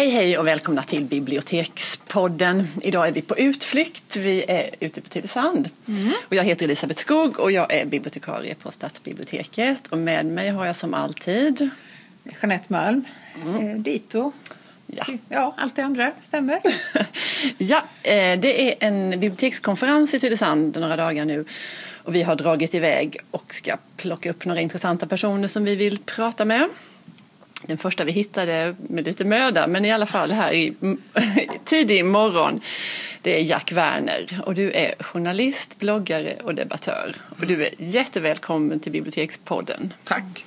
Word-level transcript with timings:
Hej 0.00 0.10
hej 0.10 0.38
och 0.38 0.46
välkomna 0.46 0.82
till 0.82 1.04
Bibliotekspodden. 1.04 2.68
Idag 2.82 3.08
är 3.08 3.12
vi 3.12 3.22
på 3.22 3.38
utflykt. 3.38 4.16
Vi 4.16 4.44
är 4.48 4.70
ute 4.80 5.00
på 5.00 5.08
Tylösand. 5.08 5.70
Mm. 5.88 6.12
Och 6.28 6.34
jag 6.34 6.44
heter 6.44 6.64
Elisabeth 6.64 7.00
Skog 7.00 7.40
och 7.40 7.52
jag 7.52 7.72
är 7.72 7.86
bibliotekarie 7.86 8.54
på 8.54 8.70
Stadsbiblioteket. 8.70 9.86
Och 9.86 9.98
med 9.98 10.26
mig 10.26 10.48
har 10.48 10.66
jag 10.66 10.76
som 10.76 10.94
alltid 10.94 11.70
Jeanette 12.40 12.64
Malm, 12.68 13.04
mm. 13.42 13.68
Eh, 13.68 13.76
dito. 13.76 14.32
Ja. 14.86 15.04
ja, 15.28 15.54
allt 15.58 15.76
det 15.76 15.82
andra 15.82 16.12
stämmer. 16.18 16.60
ja, 17.58 17.84
eh, 18.02 18.40
det 18.40 18.70
är 18.70 18.74
en 18.80 19.10
bibliotekskonferens 19.10 20.14
i 20.14 20.20
Tylösand 20.20 20.76
några 20.76 20.96
dagar 20.96 21.24
nu. 21.24 21.44
Och 22.04 22.14
vi 22.14 22.22
har 22.22 22.36
dragit 22.36 22.74
iväg 22.74 23.16
och 23.30 23.54
ska 23.54 23.76
plocka 23.96 24.30
upp 24.30 24.44
några 24.44 24.60
intressanta 24.60 25.06
personer 25.06 25.48
som 25.48 25.64
vi 25.64 25.76
vill 25.76 25.98
prata 25.98 26.44
med 26.44 26.68
den 27.66 27.78
första 27.78 28.04
vi 28.04 28.12
hittade 28.12 28.74
med 28.78 29.04
lite 29.04 29.24
möda, 29.24 29.66
men 29.66 29.84
i 29.84 29.92
alla 29.92 30.06
fall 30.06 30.30
här 30.30 30.52
i 30.52 30.74
tidig 31.64 32.04
morgon. 32.04 32.60
Det 33.22 33.40
är 33.40 33.42
Jack 33.42 33.72
Werner 33.72 34.40
och 34.46 34.54
du 34.54 34.72
är 34.72 34.94
journalist, 35.00 35.78
bloggare 35.78 36.36
och 36.42 36.54
debattör. 36.54 37.16
Och 37.38 37.46
du 37.46 37.66
är 37.66 37.70
jättevälkommen 37.78 38.80
till 38.80 38.92
Bibliotekspodden. 38.92 39.94
Tack. 40.04 40.44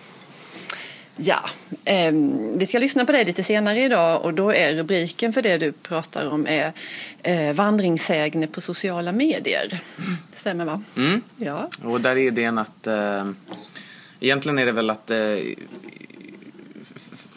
Ja, 1.15 1.49
eh, 1.85 2.11
vi 2.55 2.65
ska 2.67 2.79
lyssna 2.79 3.05
på 3.05 3.11
dig 3.11 3.25
lite 3.25 3.43
senare 3.43 3.83
idag 3.83 4.21
och 4.21 4.33
då 4.33 4.53
är 4.53 4.75
rubriken 4.75 5.33
för 5.33 5.41
det 5.41 5.57
du 5.57 5.71
pratar 5.71 6.25
om 6.25 6.47
är 6.47 6.71
eh, 7.23 7.53
vandringssägner 7.53 8.47
på 8.47 8.61
sociala 8.61 9.11
medier. 9.11 9.79
Mm. 9.97 10.17
Det 10.33 10.39
stämmer 10.39 10.65
va? 10.65 10.83
Mm. 10.97 11.21
Ja. 11.37 11.69
Och 11.83 12.01
där 12.01 12.11
är 12.11 12.17
idén 12.17 12.57
att 12.57 12.87
eh, 12.87 13.25
egentligen 14.19 14.59
är 14.59 14.65
det 14.65 14.71
väl 14.71 14.89
att 14.89 15.11
eh, 15.11 15.17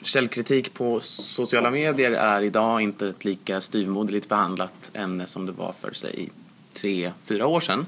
källkritik 0.07 0.75
på 0.75 1.01
sociala 1.01 1.71
medier 1.71 2.11
är 2.11 2.43
idag 2.43 2.81
inte 2.81 3.09
ett 3.09 3.25
lika 3.25 3.61
styvmoderligt 3.61 4.29
behandlat 4.29 4.91
ämne 4.95 5.27
som 5.27 5.47
det 5.47 5.53
var 5.53 5.73
för 5.81 5.93
sig 5.93 6.31
tre, 6.73 7.13
fyra 7.25 7.47
år 7.47 7.61
sedan. 7.61 7.87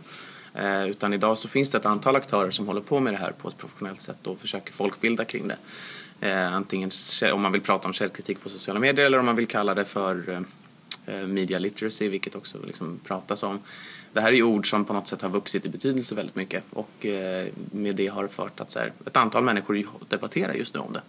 Eh, 0.54 0.88
utan 0.88 1.12
idag 1.14 1.38
så 1.38 1.48
finns 1.48 1.70
det 1.70 1.78
ett 1.78 1.86
antal 1.86 2.16
aktörer 2.16 2.50
som 2.50 2.66
håller 2.66 2.80
på 2.80 3.00
med 3.00 3.12
det 3.12 3.18
här 3.18 3.32
på 3.32 3.48
ett 3.48 3.58
professionellt 3.58 4.00
sätt 4.00 4.26
och 4.26 4.40
försöker 4.40 4.72
folkbilda 4.72 5.24
kring 5.24 5.48
det. 5.48 5.56
Eh, 6.28 6.54
antingen 6.54 6.90
om 7.32 7.42
man 7.42 7.52
vill 7.52 7.60
prata 7.60 7.88
om 7.88 7.94
källkritik 7.94 8.40
på 8.40 8.48
sociala 8.48 8.80
medier 8.80 9.06
eller 9.06 9.18
om 9.18 9.26
man 9.26 9.36
vill 9.36 9.46
kalla 9.46 9.74
det 9.74 9.84
för 9.84 10.30
eh, 10.30 10.40
eh, 11.14 11.26
media 11.26 11.58
literacy, 11.58 12.08
vilket 12.08 12.34
också 12.34 12.58
liksom 12.66 13.00
pratas 13.04 13.42
om. 13.42 13.58
Det 14.12 14.20
här 14.20 14.28
är 14.28 14.36
ju 14.36 14.42
ord 14.42 14.70
som 14.70 14.84
på 14.84 14.92
något 14.92 15.08
sätt 15.08 15.22
har 15.22 15.28
vuxit 15.28 15.66
i 15.66 15.68
betydelse 15.68 16.14
väldigt 16.14 16.36
mycket 16.36 16.64
och 16.70 17.06
eh, 17.06 17.46
med 17.72 17.94
det 17.94 18.06
har 18.06 18.28
fört 18.28 18.60
att 18.60 18.70
så 18.70 18.78
här, 18.78 18.92
ett 19.06 19.16
antal 19.16 19.44
människor 19.44 19.86
debatterar 20.08 20.54
just 20.54 20.74
nu 20.74 20.80
om 20.80 20.92
det. 20.92 21.02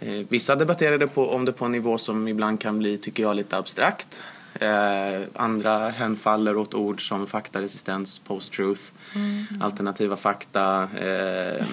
Eh, 0.00 0.26
vissa 0.28 0.56
debatterade 0.56 1.06
på, 1.06 1.30
om 1.30 1.44
det 1.44 1.52
på 1.52 1.64
en 1.64 1.72
nivå 1.72 1.98
som 1.98 2.28
ibland 2.28 2.60
kan 2.60 2.78
bli, 2.78 2.98
tycker 2.98 3.22
jag, 3.22 3.36
lite 3.36 3.56
abstrakt. 3.56 4.18
Eh, 4.60 5.22
andra 5.34 5.88
hänfaller 5.88 6.56
åt 6.56 6.74
ord 6.74 7.08
som 7.08 7.26
faktaresistens, 7.26 8.18
post-truth, 8.18 8.82
mm. 9.14 9.46
alternativa 9.60 10.16
fakta, 10.16 10.82
eh, 10.82 11.66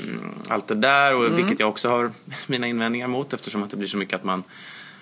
allt 0.48 0.68
det 0.68 0.76
där, 0.76 1.16
och, 1.16 1.26
mm. 1.26 1.36
vilket 1.36 1.60
jag 1.60 1.70
också 1.70 1.90
har 1.90 2.12
mina 2.48 2.68
invändningar 2.68 3.08
mot 3.08 3.34
eftersom 3.34 3.64
att 3.64 3.70
det 3.70 3.78
blir 3.78 3.88
så 3.88 3.98
mycket 3.98 4.16
att 4.16 4.24
man 4.24 4.44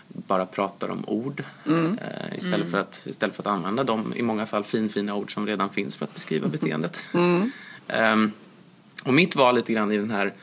bara 0.08 0.46
pratar 0.46 0.90
om 0.90 1.04
ord 1.08 1.44
mm. 1.68 1.98
eh, 1.98 2.38
istället, 2.38 2.60
mm. 2.60 2.72
för 2.72 2.78
att, 2.78 3.04
istället 3.06 3.36
för 3.36 3.44
att 3.44 3.48
använda 3.48 3.84
de 3.84 4.14
i 4.16 4.22
många 4.22 4.46
fall 4.46 4.64
finfina 4.64 5.16
ord 5.16 5.34
som 5.34 5.48
redan 5.48 5.70
finns 5.70 5.96
för 5.96 6.06
att 6.06 6.14
beskriva 6.14 6.48
beteendet. 6.48 7.00
Mm. 7.14 7.52
um, 7.88 8.32
och 9.04 9.14
mitt 9.14 9.36
val 9.36 9.56
lite 9.56 9.74
grann 9.74 9.92
i 9.92 9.98
den 9.98 10.12
här 10.12 10.34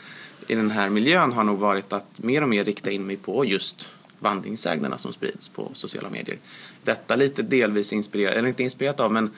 i 0.49 0.55
den 0.55 0.71
här 0.71 0.89
miljön 0.89 1.33
har 1.33 1.45
nog 1.45 1.59
varit 1.59 1.93
att 1.93 2.19
mer 2.19 2.43
och 2.43 2.49
mer 2.49 2.65
rikta 2.65 2.91
in 2.91 3.07
mig 3.07 3.17
på 3.17 3.45
just 3.45 3.89
vandringssägnerna 4.19 4.99
som 4.99 5.13
sprids 5.13 5.49
på 5.49 5.71
sociala 5.75 6.11
medier. 6.11 6.39
Detta 6.85 7.17
lite 7.17 7.43
delvis 7.43 7.93
inspirerat, 7.93 8.35
eller 8.35 8.49
inte 8.49 8.63
inspirerat 8.63 9.01
av, 9.01 9.13
men 9.13 9.31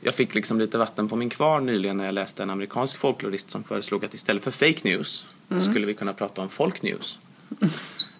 jag 0.00 0.14
fick 0.14 0.34
liksom 0.34 0.58
lite 0.58 0.78
vatten 0.78 1.08
på 1.08 1.16
min 1.16 1.30
kvar 1.30 1.60
nyligen 1.60 1.96
när 1.96 2.04
jag 2.04 2.14
läste 2.14 2.42
en 2.42 2.50
amerikansk 2.50 2.98
folklorist 2.98 3.50
som 3.50 3.64
föreslog 3.64 4.04
att 4.04 4.14
istället 4.14 4.44
för 4.44 4.50
fake 4.50 4.80
news 4.82 5.26
mm. 5.50 5.62
skulle 5.62 5.86
vi 5.86 5.94
kunna 5.94 6.12
prata 6.12 6.42
om 6.42 6.48
folk 6.48 6.82
news. 6.82 7.18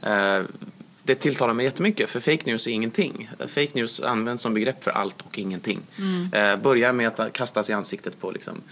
Mm. 0.02 0.46
det 1.02 1.14
tilltalar 1.14 1.54
mig 1.54 1.64
jättemycket 1.64 2.10
för 2.10 2.20
fake 2.20 2.42
news 2.46 2.66
är 2.66 2.70
ingenting. 2.70 3.30
Fake 3.38 3.70
news 3.74 4.00
används 4.00 4.42
som 4.42 4.54
begrepp 4.54 4.84
för 4.84 4.90
allt 4.90 5.22
och 5.22 5.38
ingenting. 5.38 5.80
Mm. 5.98 6.32
Eh, 6.32 6.62
börjar 6.62 6.92
med 6.92 7.20
att 7.20 7.32
kastas 7.32 7.70
i 7.70 7.72
ansiktet 7.72 8.20
på 8.20 8.30
liksom 8.30 8.62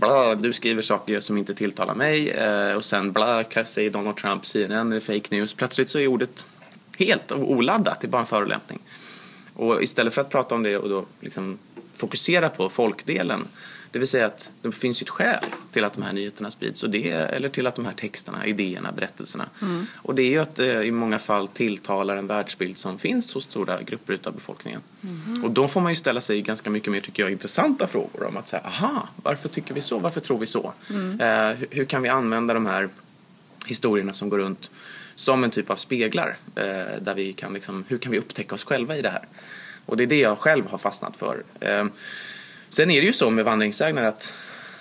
bla, 0.00 0.34
du 0.34 0.52
skriver 0.52 0.82
saker 0.82 1.20
som 1.20 1.38
inte 1.38 1.54
tilltalar 1.54 1.94
mig 1.94 2.30
eh, 2.30 2.72
och 2.72 2.84
sen 2.84 3.12
bla, 3.12 3.44
säger 3.64 3.90
Donald 3.90 4.16
Trump, 4.16 4.46
CNN 4.46 4.92
är 4.92 5.00
fake 5.00 5.36
news. 5.36 5.54
Plötsligt 5.54 5.90
så 5.90 5.98
är 5.98 6.06
ordet 6.06 6.46
helt 6.98 7.32
oladdat, 7.32 8.00
det 8.00 8.06
är 8.06 8.08
bara 8.08 8.20
en 8.20 8.26
förolämpning. 8.26 8.78
Och 9.54 9.82
istället 9.82 10.14
för 10.14 10.20
att 10.20 10.30
prata 10.30 10.54
om 10.54 10.62
det 10.62 10.76
och 10.76 10.88
då 10.88 11.04
liksom 11.20 11.58
fokusera 11.96 12.48
på 12.48 12.68
folkdelen 12.68 13.44
det 13.92 13.98
vill 13.98 14.08
säga 14.08 14.26
att 14.26 14.52
det 14.62 14.72
finns 14.72 15.02
ju 15.02 15.04
ett 15.04 15.10
skäl 15.10 15.44
till 15.70 15.84
att 15.84 15.92
de 15.92 16.02
här 16.02 16.12
nyheterna 16.12 16.50
sprids 16.50 16.82
och 16.82 16.90
det, 16.90 17.10
eller 17.10 17.48
till 17.48 17.66
att 17.66 17.74
de 17.74 17.84
här 17.84 17.92
texterna, 17.92 18.46
idéerna, 18.46 18.92
berättelserna. 18.92 19.48
Mm. 19.62 19.86
Och 19.94 20.14
det 20.14 20.22
är 20.22 20.30
ju 20.30 20.38
att 20.38 20.54
det 20.54 20.74
eh, 20.74 20.82
i 20.82 20.90
många 20.90 21.18
fall 21.18 21.48
tilltalar 21.48 22.16
en 22.16 22.26
världsbild 22.26 22.78
som 22.78 22.98
finns 22.98 23.34
hos 23.34 23.44
stora 23.44 23.82
grupper 23.82 24.18
av 24.24 24.34
befolkningen. 24.34 24.80
Mm. 25.02 25.44
Och 25.44 25.50
då 25.50 25.68
får 25.68 25.80
man 25.80 25.92
ju 25.92 25.96
ställa 25.96 26.20
sig 26.20 26.42
ganska 26.42 26.70
mycket 26.70 26.92
mer, 26.92 27.00
tycker 27.00 27.22
jag, 27.22 27.32
intressanta 27.32 27.86
frågor 27.86 28.26
om 28.26 28.36
att 28.36 28.48
säga, 28.48 28.62
aha, 28.62 29.08
varför 29.22 29.48
tycker 29.48 29.74
vi 29.74 29.80
så? 29.80 29.98
Varför 29.98 30.20
tror 30.20 30.38
vi 30.38 30.46
så? 30.46 30.72
Mm. 30.90 31.20
Eh, 31.20 31.56
hur, 31.56 31.68
hur 31.70 31.84
kan 31.84 32.02
vi 32.02 32.08
använda 32.08 32.54
de 32.54 32.66
här 32.66 32.88
historierna 33.66 34.12
som 34.12 34.28
går 34.28 34.38
runt 34.38 34.70
som 35.14 35.44
en 35.44 35.50
typ 35.50 35.70
av 35.70 35.76
speglar 35.76 36.36
eh, 36.54 37.00
där 37.00 37.14
vi 37.14 37.32
kan 37.32 37.52
liksom, 37.52 37.84
hur 37.88 37.98
kan 37.98 38.12
vi 38.12 38.18
upptäcka 38.18 38.54
oss 38.54 38.64
själva 38.64 38.96
i 38.96 39.02
det 39.02 39.10
här? 39.10 39.24
Och 39.86 39.96
det 39.96 40.02
är 40.02 40.06
det 40.06 40.20
jag 40.20 40.38
själv 40.38 40.66
har 40.66 40.78
fastnat 40.78 41.16
för. 41.16 41.42
Eh, 41.60 41.84
Sen 42.70 42.90
är 42.90 43.00
det 43.00 43.06
ju 43.06 43.12
så 43.12 43.30
med 43.30 43.44
vandringssägner 43.44 44.02
att 44.02 44.34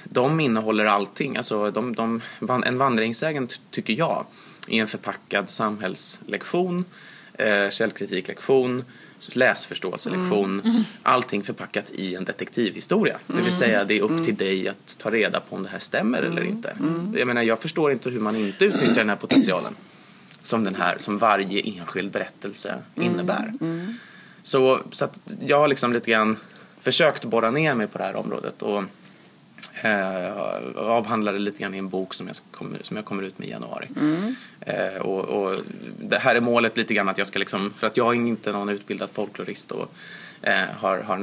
de 0.04 0.40
innehåller 0.40 0.86
allting. 0.86 1.38
Alltså 1.38 1.72
de, 1.72 1.96
de, 1.96 2.22
en 2.66 2.78
vandringssägen 2.78 3.48
tycker 3.72 3.94
jag 3.94 4.26
är 4.68 4.82
en 4.82 4.88
förpackad 4.88 5.50
samhällslektion, 5.50 6.86
eh, 7.34 7.70
källkritiklektion, 7.70 8.84
läsförståelselektion. 9.28 10.62
Mm. 10.66 10.84
Allting 11.04 11.44
förpackat 11.44 11.92
i 11.92 12.16
en 12.16 12.26
detektivhistoria. 12.26 13.18
Det 13.28 13.34
vill 13.34 13.42
mm. 13.42 13.52
säga 13.52 13.84
det 13.84 13.98
är 13.98 14.02
upp 14.02 14.24
till 14.24 14.36
dig 14.36 14.68
att 14.68 14.98
ta 14.98 15.12
reda 15.12 15.40
på 15.40 15.56
om 15.56 15.64
det 15.64 15.70
här 15.70 15.80
stämmer 15.80 16.18
eller 16.18 16.42
mm. 16.42 16.54
inte. 16.54 16.70
Mm. 16.70 17.16
Jag 17.18 17.28
menar 17.28 17.42
jag 17.42 17.60
förstår 17.60 17.92
inte 17.92 18.10
hur 18.10 18.20
man 18.20 18.36
inte 18.36 18.66
utnyttjar 18.66 18.96
den 18.96 19.10
här 19.10 19.16
potentialen 19.16 19.76
som 20.42 20.64
den 20.64 20.76
här, 20.76 20.96
som 20.98 21.18
varje 21.18 21.62
enskild 21.62 22.12
berättelse 22.12 22.76
innebär. 22.96 23.54
Så, 24.44 24.82
så 24.92 25.06
att 25.06 25.22
jag 25.46 25.60
har 25.60 25.68
liksom 25.68 25.94
lite 25.94 26.12
grann 26.12 26.38
försökt 26.90 27.26
borra 27.26 27.52
ner 27.52 27.76
mig 27.76 27.88
på 27.88 27.98
det 27.98 28.04
här 28.04 28.16
området 28.16 28.62
och 28.62 28.84
eh, 29.82 30.38
avhandlar 30.76 31.34
det 31.34 31.40
lite 31.40 31.62
grann 31.62 31.76
i 31.76 31.78
en 31.78 31.90
bok 31.90 32.14
som 32.14 32.28
jag 32.28 32.36
kommer, 32.52 32.80
som 32.84 32.98
jag 32.98 33.06
kommer 33.06 33.24
ut 33.24 33.40
med 33.40 33.48
i 33.48 33.52
januari. 33.52 33.88
Mm. 33.96 34.36
Eh, 34.60 35.02
och, 35.02 35.20
och, 35.20 35.60
det 36.00 36.18
här 36.18 36.36
är 36.36 36.42
målet 36.42 36.78
lite 36.78 36.94
grann 36.94 37.10
att 37.10 37.18
jag 37.18 37.28
ska 37.28 37.40
liksom, 37.40 37.74
för 37.74 37.88
att 37.88 37.98
jag 37.98 38.08
är 38.08 38.14
inte 38.14 38.52
någon 38.52 38.70
utbildad 38.70 39.10
folklorist 39.14 39.72
och 39.72 39.92
eh, 40.42 40.66
har, 40.78 40.98
har 40.98 41.18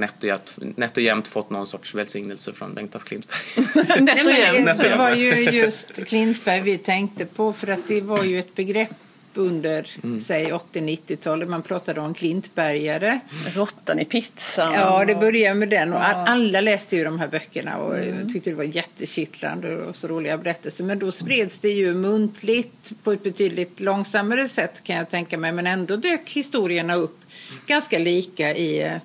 nätt 0.76 0.96
och, 0.96 1.02
jämt 1.02 1.28
fått 1.28 1.50
någon 1.50 1.66
sorts 1.66 1.94
välsignelse 1.94 2.52
från 2.52 2.74
Bengt 2.74 2.96
af 2.96 3.04
Klintberg. 3.04 3.40
nätt 4.00 4.26
och 4.26 4.32
jämt. 4.32 4.80
Det 4.80 4.96
var 4.96 5.10
ju 5.10 5.34
just 5.34 6.06
Klintberg 6.06 6.60
vi 6.60 6.78
tänkte 6.78 7.24
på 7.24 7.52
för 7.52 7.66
att 7.66 7.88
det 7.88 8.00
var 8.00 8.24
ju 8.24 8.38
ett 8.38 8.54
begrepp 8.54 8.90
under 9.36 9.86
mm. 10.02 10.20
säg 10.20 10.52
80-90-talet. 10.52 11.48
Man 11.48 11.62
pratade 11.62 12.00
om 12.00 12.14
klintbergare. 12.14 13.20
Råttan 13.54 13.98
i 14.00 14.04
pizzan. 14.04 14.72
Ja, 14.74 15.04
det 15.04 15.14
började 15.14 15.54
med 15.54 15.68
den. 15.68 15.92
Och 15.92 16.04
alla 16.04 16.60
läste 16.60 16.96
ju 16.96 17.04
de 17.04 17.18
här 17.18 17.28
böckerna 17.28 17.76
och 17.76 17.98
mm. 17.98 18.32
tyckte 18.32 18.50
det 18.50 18.56
var 18.56 18.64
jättekittlande 18.64 19.76
och 19.76 19.96
så 19.96 20.08
roliga 20.08 20.38
berättelser. 20.38 20.84
Men 20.84 20.98
då 20.98 21.12
spreds 21.12 21.58
det 21.58 21.68
ju 21.68 21.94
muntligt 21.94 22.92
på 23.02 23.12
ett 23.12 23.22
betydligt 23.22 23.80
långsammare 23.80 24.48
sätt 24.48 24.84
kan 24.84 24.96
jag 24.96 25.10
tänka 25.10 25.38
mig. 25.38 25.52
Men 25.52 25.66
ändå 25.66 25.96
dök 25.96 26.30
historierna 26.30 26.94
upp 26.94 27.18
ganska 27.66 27.98
lika 27.98 28.54
i 28.54 28.82
eh, 28.82 28.96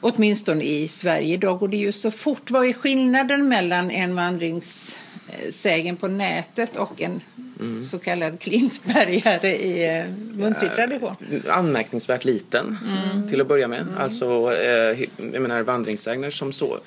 åtminstone 0.00 0.64
i 0.64 0.88
Sverige. 0.88 1.34
Idag 1.34 1.58
går 1.58 1.68
det 1.68 1.76
ju 1.76 1.92
så 1.92 2.10
fort. 2.10 2.50
Vad 2.50 2.68
är 2.68 2.72
skillnaden 2.72 3.48
mellan 3.48 3.90
en 3.90 4.14
vandringssägen 4.14 5.96
på 5.96 6.08
nätet 6.08 6.76
och 6.76 7.02
en 7.02 7.20
mm. 7.60 7.84
så 7.84 7.98
kallad 7.98 8.40
klintbergare 8.40 9.56
i 9.56 9.98
eh, 9.98 10.04
muntlig 10.32 10.72
tradition? 10.72 11.16
Anmärkningsvärt 11.48 12.24
liten 12.24 12.78
mm. 12.86 13.28
till 13.28 13.40
att 13.40 13.48
börja 13.48 13.68
med. 13.68 13.80
Mm. 13.80 13.94
Alltså, 13.98 14.52
eh, 14.52 15.00
jag 15.32 15.42
menar 15.42 15.62
vandringssägner 15.62 16.30
som, 16.30 16.52
så, 16.52 16.78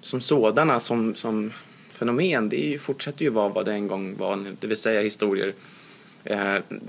som 0.00 0.20
sådana, 0.20 0.80
som, 0.80 1.14
som 1.14 1.52
fenomen, 1.90 2.48
det 2.48 2.56
ju, 2.56 2.78
fortsätter 2.78 3.24
ju 3.24 3.30
vara 3.30 3.48
vad 3.48 3.64
det 3.64 3.72
en 3.72 3.88
gång 3.88 4.16
var, 4.16 4.54
det 4.60 4.66
vill 4.66 4.76
säga 4.76 5.00
historier 5.00 5.52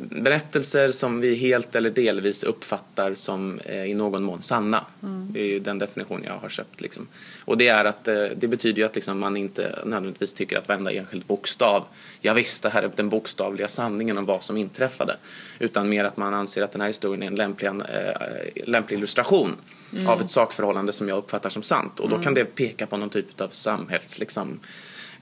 berättelser 0.09 0.91
som 0.91 1.19
vi 1.19 1.35
helt 1.35 1.75
eller 1.75 1.89
delvis 1.89 2.43
uppfattar 2.43 3.13
som 3.13 3.59
eh, 3.65 3.83
i 3.83 3.93
någon 3.93 4.23
mån 4.23 4.41
sanna. 4.41 4.85
Mm. 5.03 5.27
Det 5.33 5.39
är 5.39 5.45
ju 5.45 5.59
den 5.59 5.79
definition 5.79 6.23
jag 6.23 6.33
har 6.33 6.49
köpt. 6.49 6.81
Liksom. 6.81 7.07
Och 7.45 7.57
det 7.57 7.67
är 7.67 7.85
att 7.85 8.07
eh, 8.07 8.23
det 8.35 8.47
betyder 8.47 8.79
ju 8.79 8.85
att 8.85 8.95
liksom, 8.95 9.19
man 9.19 9.37
inte 9.37 9.79
nödvändigtvis 9.85 10.33
tycker 10.33 10.57
att 10.57 10.67
varenda 10.67 10.91
enskild 10.91 11.25
bokstav, 11.25 11.85
ja 12.21 12.33
visst 12.33 12.63
det 12.63 12.69
här 12.69 12.83
är 12.83 12.91
den 12.95 13.09
bokstavliga 13.09 13.67
sanningen 13.67 14.17
om 14.17 14.25
vad 14.25 14.43
som 14.43 14.57
inträffade. 14.57 15.15
Utan 15.59 15.89
mer 15.89 16.03
att 16.03 16.17
man 16.17 16.33
anser 16.33 16.61
att 16.61 16.71
den 16.71 16.81
här 16.81 16.87
historien 16.87 17.23
är 17.23 17.27
en 17.27 17.35
lämplig, 17.35 17.71
lämplig 18.65 18.97
illustration 18.97 19.55
mm. 19.93 20.07
av 20.07 20.21
ett 20.21 20.29
sakförhållande 20.29 20.93
som 20.93 21.09
jag 21.09 21.17
uppfattar 21.17 21.49
som 21.49 21.63
sant. 21.63 21.99
Och 21.99 22.09
då 22.09 22.15
mm. 22.15 22.23
kan 22.23 22.33
det 22.33 22.45
peka 22.45 22.87
på 22.87 22.97
någon 22.97 23.09
typ 23.09 23.41
av 23.41 23.49
samhälls, 23.49 24.19
liksom, 24.19 24.59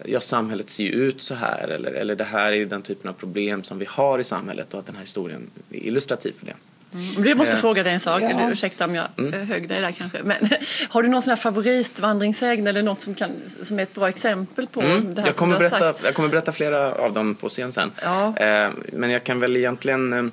ja, 0.06 0.19
samhället 0.19 0.69
ser 0.69 0.83
ju 0.83 0.92
ut 0.92 1.21
så 1.21 1.36
här 1.36 1.68
eller, 1.68 1.92
eller 1.92 2.15
det 2.15 2.24
här 2.24 2.51
är 2.51 2.65
den 2.65 2.81
typen 2.81 3.09
av 3.09 3.13
problem 3.13 3.63
som 3.63 3.80
vi 3.80 3.86
har 3.89 4.19
i 4.19 4.24
samhället 4.24 4.74
och 4.74 4.80
att 4.80 4.86
den 4.86 4.95
här 4.95 5.03
historien 5.03 5.50
är 5.71 5.77
illustrativ 5.77 6.33
för 6.39 6.45
det. 6.45 6.56
Mm. 6.95 7.27
Jag 7.27 7.38
måste 7.38 7.53
eh, 7.53 7.59
fråga 7.59 7.83
dig 7.83 7.94
en 7.94 8.00
sak, 8.00 8.21
ja. 8.21 8.51
ursäkta 8.51 8.86
om 8.86 8.95
jag 8.95 9.06
mm. 9.18 9.47
högg 9.47 9.69
dig 9.69 9.81
där 9.81 9.92
kanske. 9.92 10.24
Men, 10.24 10.38
har 10.89 11.03
du 11.03 11.09
någon 11.09 11.21
sån 11.21 11.30
här 11.30 11.36
favoritvandringssägn 11.36 12.68
eller 12.68 12.81
något 12.81 13.01
som, 13.01 13.15
kan, 13.15 13.31
som 13.63 13.80
är 13.80 13.83
ett 13.83 13.94
bra 13.94 14.09
exempel 14.09 14.68
på 14.68 14.81
mm. 14.81 15.15
det 15.15 15.21
här 15.21 15.27
jag 15.27 15.36
kommer, 15.36 15.59
berätta, 15.59 15.94
jag 16.03 16.15
kommer 16.15 16.30
berätta 16.30 16.51
flera 16.51 16.94
av 16.94 17.13
dem 17.13 17.36
på 17.36 17.50
scen 17.50 17.71
sen. 17.71 17.91
Ja. 18.03 18.38
Eh, 18.38 18.69
men 18.94 19.09
jag 19.09 19.24
kan 19.24 19.39
väl 19.39 19.57
egentligen 19.57 20.13
eh, 20.13 20.31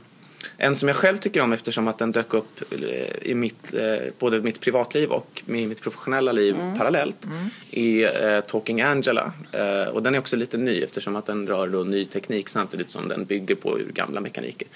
en 0.56 0.74
som 0.74 0.88
jag 0.88 0.96
själv 0.96 1.16
tycker 1.16 1.40
om 1.40 1.52
eftersom 1.52 1.88
att 1.88 1.98
den 1.98 2.12
dök 2.12 2.34
upp 2.34 2.72
eh, 2.72 2.78
i 3.22 3.34
mitt, 3.34 3.74
eh, 3.74 3.96
både 4.18 4.40
mitt 4.40 4.60
privatliv 4.60 5.10
och 5.10 5.42
i 5.46 5.66
mitt 5.66 5.82
professionella 5.82 6.32
liv 6.32 6.54
mm. 6.54 6.78
parallellt 6.78 7.24
mm. 7.24 7.50
i 7.70 8.04
uh, 8.04 8.40
Talking 8.40 8.80
Angela. 8.80 9.32
Och 9.92 10.02
den 10.02 10.14
är 10.14 10.18
också 10.18 10.36
lite 10.36 10.56
ny 10.56 10.82
eftersom 10.82 11.16
att 11.16 11.26
den 11.26 11.46
rör 11.46 11.68
då 11.68 11.84
ny 11.84 12.04
teknik 12.04 12.48
samtidigt 12.48 12.90
som 12.90 13.08
den 13.08 13.24
bygger 13.24 13.54
på 13.54 13.78
gamla 13.92 14.20
mekaniker 14.20 14.68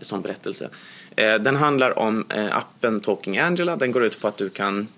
som 0.00 0.22
berättelse. 0.22 0.68
Den 1.16 1.56
handlar 1.56 1.98
om 1.98 2.24
appen 2.52 3.00
Talking 3.00 3.38
Angela. 3.38 3.76
Den 3.76 3.92
går 3.92 4.04
ut 4.04 4.20
på 4.20 4.28
att 4.28 4.36
du 4.36 4.48
kan 4.48 4.88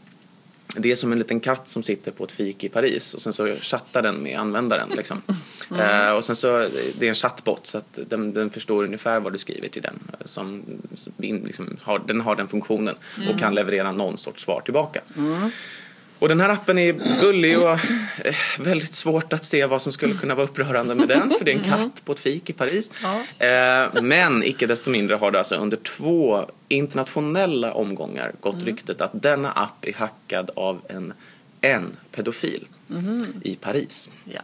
det 0.76 0.91
är 0.91 0.97
som 0.97 1.12
en 1.12 1.19
liten 1.19 1.41
katt 1.41 1.69
som 1.69 1.82
sitter 1.82 2.12
på 2.12 2.25
ett 2.25 2.32
fik 2.32 2.65
i 2.65 2.69
Paris 2.69 3.15
och 3.15 3.23
sen 3.23 3.32
så 3.32 3.55
chattar 3.56 4.03
den 4.03 4.23
med 4.23 4.38
användaren. 4.38 4.88
Liksom. 4.97 5.23
Mm. 5.71 6.06
Uh, 6.06 6.12
och 6.12 6.25
sen 6.25 6.37
så, 6.37 6.69
det 6.99 7.06
är 7.06 7.09
en 7.09 7.15
chattbot 7.15 7.67
så 7.67 7.79
att 7.79 7.99
den, 8.09 8.32
den 8.32 8.50
förstår 8.50 8.85
ungefär 8.85 9.21
vad 9.21 9.32
du 9.32 9.38
skriver 9.38 9.69
till 9.69 9.82
den. 9.82 9.99
Som, 10.25 10.62
liksom, 11.19 11.76
har, 11.82 11.99
den 12.06 12.21
har 12.21 12.37
den 12.37 12.49
funktionen 12.49 12.94
mm. 13.17 13.29
och 13.29 13.38
kan 13.38 13.55
leverera 13.55 13.93
någon 13.93 14.19
sorts 14.19 14.44
svar 14.44 14.61
tillbaka. 14.61 15.00
Mm. 15.17 15.50
Och 16.25 16.29
den 16.29 16.41
här 16.41 16.49
appen 16.49 16.79
är 16.79 17.21
gullig 17.21 17.59
och 17.59 17.71
eh, 17.71 18.35
väldigt 18.59 18.93
svårt 18.93 19.32
att 19.32 19.44
se 19.44 19.67
vad 19.67 19.82
som 19.82 19.93
skulle 19.93 20.15
kunna 20.15 20.35
vara 20.35 20.47
upprörande 20.47 20.94
med 20.94 21.09
den 21.09 21.35
för 21.38 21.44
det 21.44 21.53
är 21.53 21.56
en 21.56 21.65
mm. 21.65 21.79
katt 21.79 22.05
på 22.05 22.12
ett 22.12 22.19
fik 22.19 22.50
i 22.50 22.53
Paris. 22.53 22.93
Ja. 23.03 23.47
Eh, 23.47 24.03
men 24.03 24.43
icke 24.43 24.67
desto 24.67 24.91
mindre 24.91 25.17
har 25.17 25.31
det 25.31 25.38
alltså 25.38 25.55
under 25.55 25.76
två 25.76 26.50
internationella 26.69 27.73
omgångar 27.73 28.32
gått 28.41 28.55
mm. 28.55 28.67
ryktet 28.67 29.00
att 29.00 29.11
denna 29.23 29.50
app 29.50 29.85
är 29.85 29.94
hackad 29.94 30.50
av 30.56 30.81
en, 30.88 31.12
en 31.61 31.97
pedofil 32.11 32.67
mm. 32.91 33.27
i 33.43 33.55
Paris. 33.55 34.11
Ja. 34.25 34.41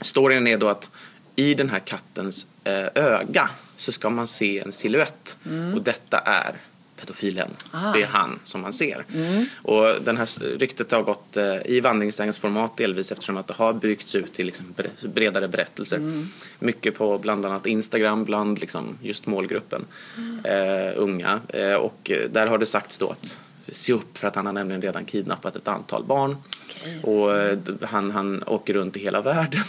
Storyn 0.00 0.46
är 0.46 0.56
då 0.56 0.68
att 0.68 0.90
i 1.36 1.54
den 1.54 1.68
här 1.68 1.78
kattens 1.78 2.46
eh, 2.64 2.86
öga 2.94 3.50
så 3.76 3.92
ska 3.92 4.10
man 4.10 4.26
se 4.26 4.58
en 4.58 4.72
siluett 4.72 5.36
mm. 5.46 5.74
och 5.74 5.82
detta 5.82 6.18
är 6.18 6.56
pedofilen. 7.02 7.50
Ah. 7.70 7.92
Det 7.92 8.02
är 8.02 8.06
han 8.06 8.38
som 8.42 8.60
man 8.60 8.72
ser. 8.72 9.04
Mm. 9.14 9.46
Och 9.62 10.02
den 10.04 10.16
här 10.16 10.58
ryktet 10.58 10.90
har 10.90 11.02
gått 11.02 11.36
eh, 11.36 11.56
i 11.64 11.80
vandringssägensformat 11.80 12.76
delvis 12.76 13.12
eftersom 13.12 13.36
att 13.36 13.46
det 13.46 13.54
har 13.54 13.72
byggts 13.72 14.14
ut 14.14 14.32
till 14.32 14.46
liksom 14.46 14.74
bredare 15.02 15.48
berättelser. 15.48 15.96
Mm. 15.96 16.28
Mycket 16.58 16.94
på 16.94 17.18
bland 17.18 17.46
annat 17.46 17.66
Instagram 17.66 18.24
bland 18.24 18.60
liksom 18.60 18.98
just 19.02 19.26
målgruppen 19.26 19.84
mm. 20.16 20.44
eh, 20.44 20.92
unga. 20.96 21.40
Eh, 21.48 21.74
och 21.74 22.10
där 22.30 22.46
har 22.46 22.58
det 22.58 22.66
sagts 22.66 22.98
då 22.98 23.10
att 23.10 23.38
se 23.68 23.92
upp 23.92 24.18
för 24.18 24.28
att 24.28 24.36
han 24.36 24.46
har 24.46 24.52
nämligen 24.52 24.82
redan 24.82 25.04
kidnappat 25.04 25.56
ett 25.56 25.68
antal 25.68 26.04
barn. 26.04 26.36
Okay. 26.68 27.00
Och 27.02 27.38
eh, 27.38 27.58
han, 27.82 28.10
han 28.10 28.42
åker 28.46 28.74
runt 28.74 28.96
i 28.96 29.00
hela 29.00 29.20
världen. 29.20 29.62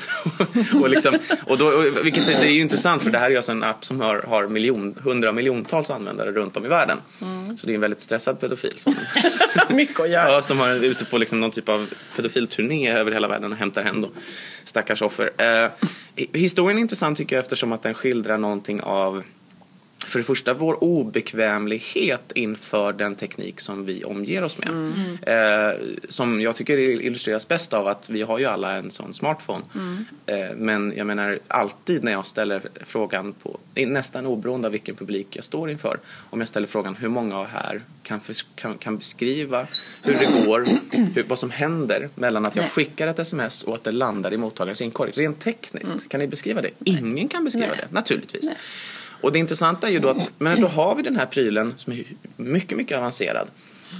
och 0.81 0.89
liksom, 0.89 1.19
och 1.47 1.57
då, 1.57 1.79
vilket 2.03 2.25
det 2.25 2.33
är 2.33 2.51
ju 2.51 2.61
intressant 2.61 3.03
för 3.03 3.11
det 3.11 3.17
här 3.17 3.31
är 3.31 3.35
alltså 3.35 3.51
en 3.51 3.63
app 3.63 3.85
som 3.85 4.01
har, 4.01 4.19
har 4.19 4.47
miljon, 4.47 4.95
hundra 5.03 5.31
miljontals 5.31 5.91
användare 5.91 6.31
runt 6.31 6.57
om 6.57 6.65
i 6.65 6.67
världen. 6.67 6.97
Mm. 7.21 7.57
Så 7.57 7.67
det 7.67 7.73
är 7.73 7.75
en 7.75 7.81
väldigt 7.81 8.01
stressad 8.01 8.39
pedofil 8.39 8.73
som, 8.75 8.95
Mycket 9.69 9.99
att 9.99 10.09
göra. 10.09 10.31
ja, 10.31 10.41
som 10.41 10.59
har 10.59 10.83
ute 10.83 11.05
på 11.05 11.17
liksom 11.17 11.39
någon 11.39 11.51
typ 11.51 11.69
av 11.69 11.93
pedofilturné 12.15 12.91
över 12.91 13.11
hela 13.11 13.27
världen 13.27 13.51
och 13.51 13.57
hämtar 13.57 13.83
hem 13.83 14.01
då 14.01 14.09
stackars 14.63 15.01
offer. 15.01 15.31
Eh, 15.37 15.69
historien 16.15 16.77
är 16.77 16.81
intressant 16.81 17.17
tycker 17.17 17.35
jag 17.35 17.43
eftersom 17.43 17.71
att 17.71 17.83
den 17.83 17.93
skildrar 17.93 18.37
någonting 18.37 18.81
av 18.81 19.23
för 20.05 20.19
det 20.19 20.25
första 20.25 20.53
vår 20.53 20.83
obekvämlighet 20.83 22.31
inför 22.35 22.93
den 22.93 23.15
teknik 23.15 23.59
som 23.59 23.85
vi 23.85 24.03
omger 24.03 24.43
oss 24.43 24.57
med. 24.57 24.69
Mm. 24.69 25.17
Eh, 25.21 25.75
som 26.09 26.41
jag 26.41 26.55
tycker 26.55 26.77
illustreras 26.77 27.47
bäst 27.47 27.73
av 27.73 27.87
att 27.87 28.09
vi 28.09 28.21
har 28.21 28.39
ju 28.39 28.45
alla 28.45 28.75
en 28.75 28.91
sån 28.91 29.13
smartphone. 29.13 29.63
Mm. 29.75 30.05
Eh, 30.25 30.55
men 30.55 30.93
jag 30.97 31.07
menar 31.07 31.39
alltid 31.47 32.03
när 32.03 32.11
jag 32.11 32.25
ställer 32.25 32.61
frågan 32.85 33.33
på, 33.33 33.59
nästan 33.75 34.25
oberoende 34.25 34.67
av 34.67 34.71
vilken 34.71 34.95
publik 34.95 35.27
jag 35.35 35.43
står 35.43 35.69
inför, 35.69 35.99
om 36.29 36.39
jag 36.39 36.49
ställer 36.49 36.67
frågan 36.67 36.95
hur 36.95 37.09
många 37.09 37.43
här 37.43 37.81
kan, 38.03 38.19
för, 38.19 38.35
kan, 38.55 38.77
kan 38.77 38.97
beskriva 38.97 39.67
hur 40.03 40.13
det 40.13 40.45
går, 40.45 40.67
hur, 40.91 41.23
vad 41.23 41.39
som 41.39 41.51
händer 41.51 42.09
mellan 42.15 42.45
att 42.45 42.55
jag 42.55 42.69
skickar 42.69 43.07
ett 43.07 43.19
sms 43.19 43.63
och 43.63 43.75
att 43.75 43.83
det 43.83 43.91
landar 43.91 44.33
i 44.33 44.37
mottagarens 44.37 44.81
inkorg. 44.81 45.11
Rent 45.11 45.39
tekniskt, 45.39 45.91
mm. 45.91 46.03
kan 46.07 46.19
ni 46.19 46.27
beskriva 46.27 46.61
det? 46.61 46.69
Ingen 46.83 47.27
kan 47.27 47.43
beskriva 47.43 47.67
Nej. 47.67 47.77
det, 47.77 47.93
naturligtvis. 47.95 48.45
Nej. 48.45 48.57
Och 49.23 49.31
det 49.31 49.39
intressanta 49.39 49.87
är 49.87 49.91
ju 49.91 49.99
då 49.99 50.09
att 50.09 50.31
men 50.37 50.61
då 50.61 50.67
har 50.67 50.95
vi 50.95 51.01
den 51.01 51.15
här 51.15 51.25
prylen 51.25 51.73
som 51.77 51.93
är 51.93 52.03
mycket, 52.35 52.77
mycket 52.77 52.97
avancerad. 52.97 53.47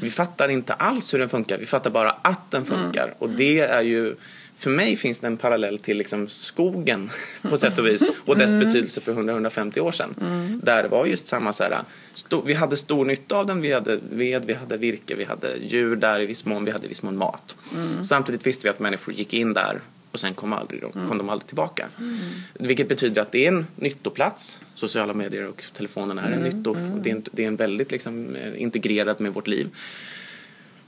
Vi 0.01 0.09
fattar 0.09 0.49
inte 0.49 0.73
alls 0.73 1.13
hur 1.13 1.19
den 1.19 1.29
funkar, 1.29 1.57
vi 1.57 1.65
fattar 1.65 1.89
bara 1.89 2.09
att 2.11 2.51
den 2.51 2.65
funkar. 2.65 3.03
Mm. 3.03 3.15
Och 3.19 3.29
det 3.29 3.59
är 3.59 3.81
ju, 3.81 4.15
för 4.57 4.69
mig 4.69 4.95
finns 4.95 5.19
det 5.19 5.27
en 5.27 5.37
parallell 5.37 5.79
till 5.79 5.97
liksom 5.97 6.27
skogen 6.27 7.09
på 7.41 7.57
sätt 7.57 7.79
och 7.79 7.85
vis 7.85 8.05
och 8.25 8.37
dess 8.37 8.53
mm. 8.53 8.65
betydelse 8.65 9.01
för 9.01 9.13
100-150 9.13 9.79
år 9.79 9.91
sedan. 9.91 10.15
Mm. 10.21 10.61
Där 10.63 10.83
det 10.83 10.89
var 10.89 11.05
just 11.05 11.27
samma 11.27 11.53
så 11.53 11.63
här, 11.63 11.79
stor, 12.13 12.43
vi 12.45 12.53
hade 12.53 12.77
stor 12.77 13.05
nytta 13.05 13.35
av 13.35 13.45
den, 13.45 13.61
vi 13.61 13.73
hade 13.73 13.99
ved, 14.09 14.45
vi 14.45 14.53
hade 14.53 14.77
virke, 14.77 15.15
vi 15.15 15.23
hade 15.23 15.47
djur 15.57 15.95
där 15.95 16.19
i 16.19 16.25
viss 16.25 16.45
mån, 16.45 16.65
vi 16.65 16.71
hade 16.71 16.85
i 16.85 16.89
viss 16.89 17.03
mån 17.03 17.17
mat. 17.17 17.55
Mm. 17.75 18.03
Samtidigt 18.03 18.47
visste 18.47 18.63
vi 18.63 18.69
att 18.69 18.79
människor 18.79 19.13
gick 19.13 19.33
in 19.33 19.53
där 19.53 19.79
och 20.13 20.19
sen 20.19 20.33
kom, 20.33 20.53
aldrig, 20.53 20.81
kom 20.81 21.01
mm. 21.01 21.17
de 21.17 21.29
aldrig 21.29 21.47
tillbaka. 21.47 21.87
Mm. 21.97 22.17
Vilket 22.53 22.89
betyder 22.89 23.21
att 23.21 23.31
det 23.31 23.45
är 23.45 23.47
en 23.47 23.67
nyttoplats. 23.75 24.61
Sociala 24.75 25.13
medier 25.13 25.47
och 25.47 25.63
telefonen 25.73 26.17
är 26.17 26.31
en 26.31 26.33
mm. 26.33 26.43
nytto. 26.43 26.75
Mm. 26.75 27.01
Det, 27.03 27.09
är 27.09 27.15
en, 27.15 27.23
det 27.31 27.43
är 27.43 27.47
en 27.47 27.55
väldigt 27.55 27.91
liksom, 27.91 28.35
eh, 28.35 28.61
integrerat 28.61 29.19
med 29.19 29.33
vårt 29.33 29.47
liv. 29.47 29.69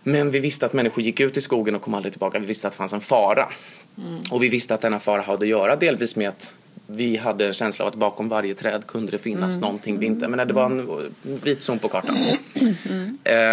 Men 0.03 0.31
vi 0.31 0.39
visste 0.39 0.65
att 0.65 0.73
människor 0.73 1.03
gick 1.03 1.19
ut 1.19 1.37
i 1.37 1.41
skogen 1.41 1.75
och 1.75 1.81
kom 1.81 1.93
aldrig 1.93 2.13
tillbaka. 2.13 2.39
Vi 2.39 2.45
visste 2.45 2.67
att 2.67 2.73
det 2.73 2.77
fanns 2.77 2.93
en 2.93 3.01
fara. 3.01 3.45
Mm. 3.97 4.21
Och 4.31 4.43
vi 4.43 4.49
visste 4.49 4.73
att 4.73 4.81
denna 4.81 4.99
fara 4.99 5.21
hade 5.21 5.45
att 5.45 5.49
göra 5.49 5.75
delvis 5.75 6.15
med 6.15 6.29
att 6.29 6.53
vi 6.87 7.17
hade 7.17 7.47
en 7.47 7.53
känsla 7.53 7.85
av 7.85 7.89
att 7.89 7.95
bakom 7.95 8.29
varje 8.29 8.53
träd 8.53 8.87
kunde 8.87 9.11
det 9.11 9.17
finnas 9.17 9.57
mm. 9.57 9.61
någonting 9.61 9.99
vi 9.99 10.05
inte... 10.05 10.27
Men 10.27 10.47
det 10.47 10.53
var 10.53 10.65
en 10.65 11.13
vit 11.43 11.61
zon 11.61 11.79
på 11.79 11.87
kartan. 11.87 12.15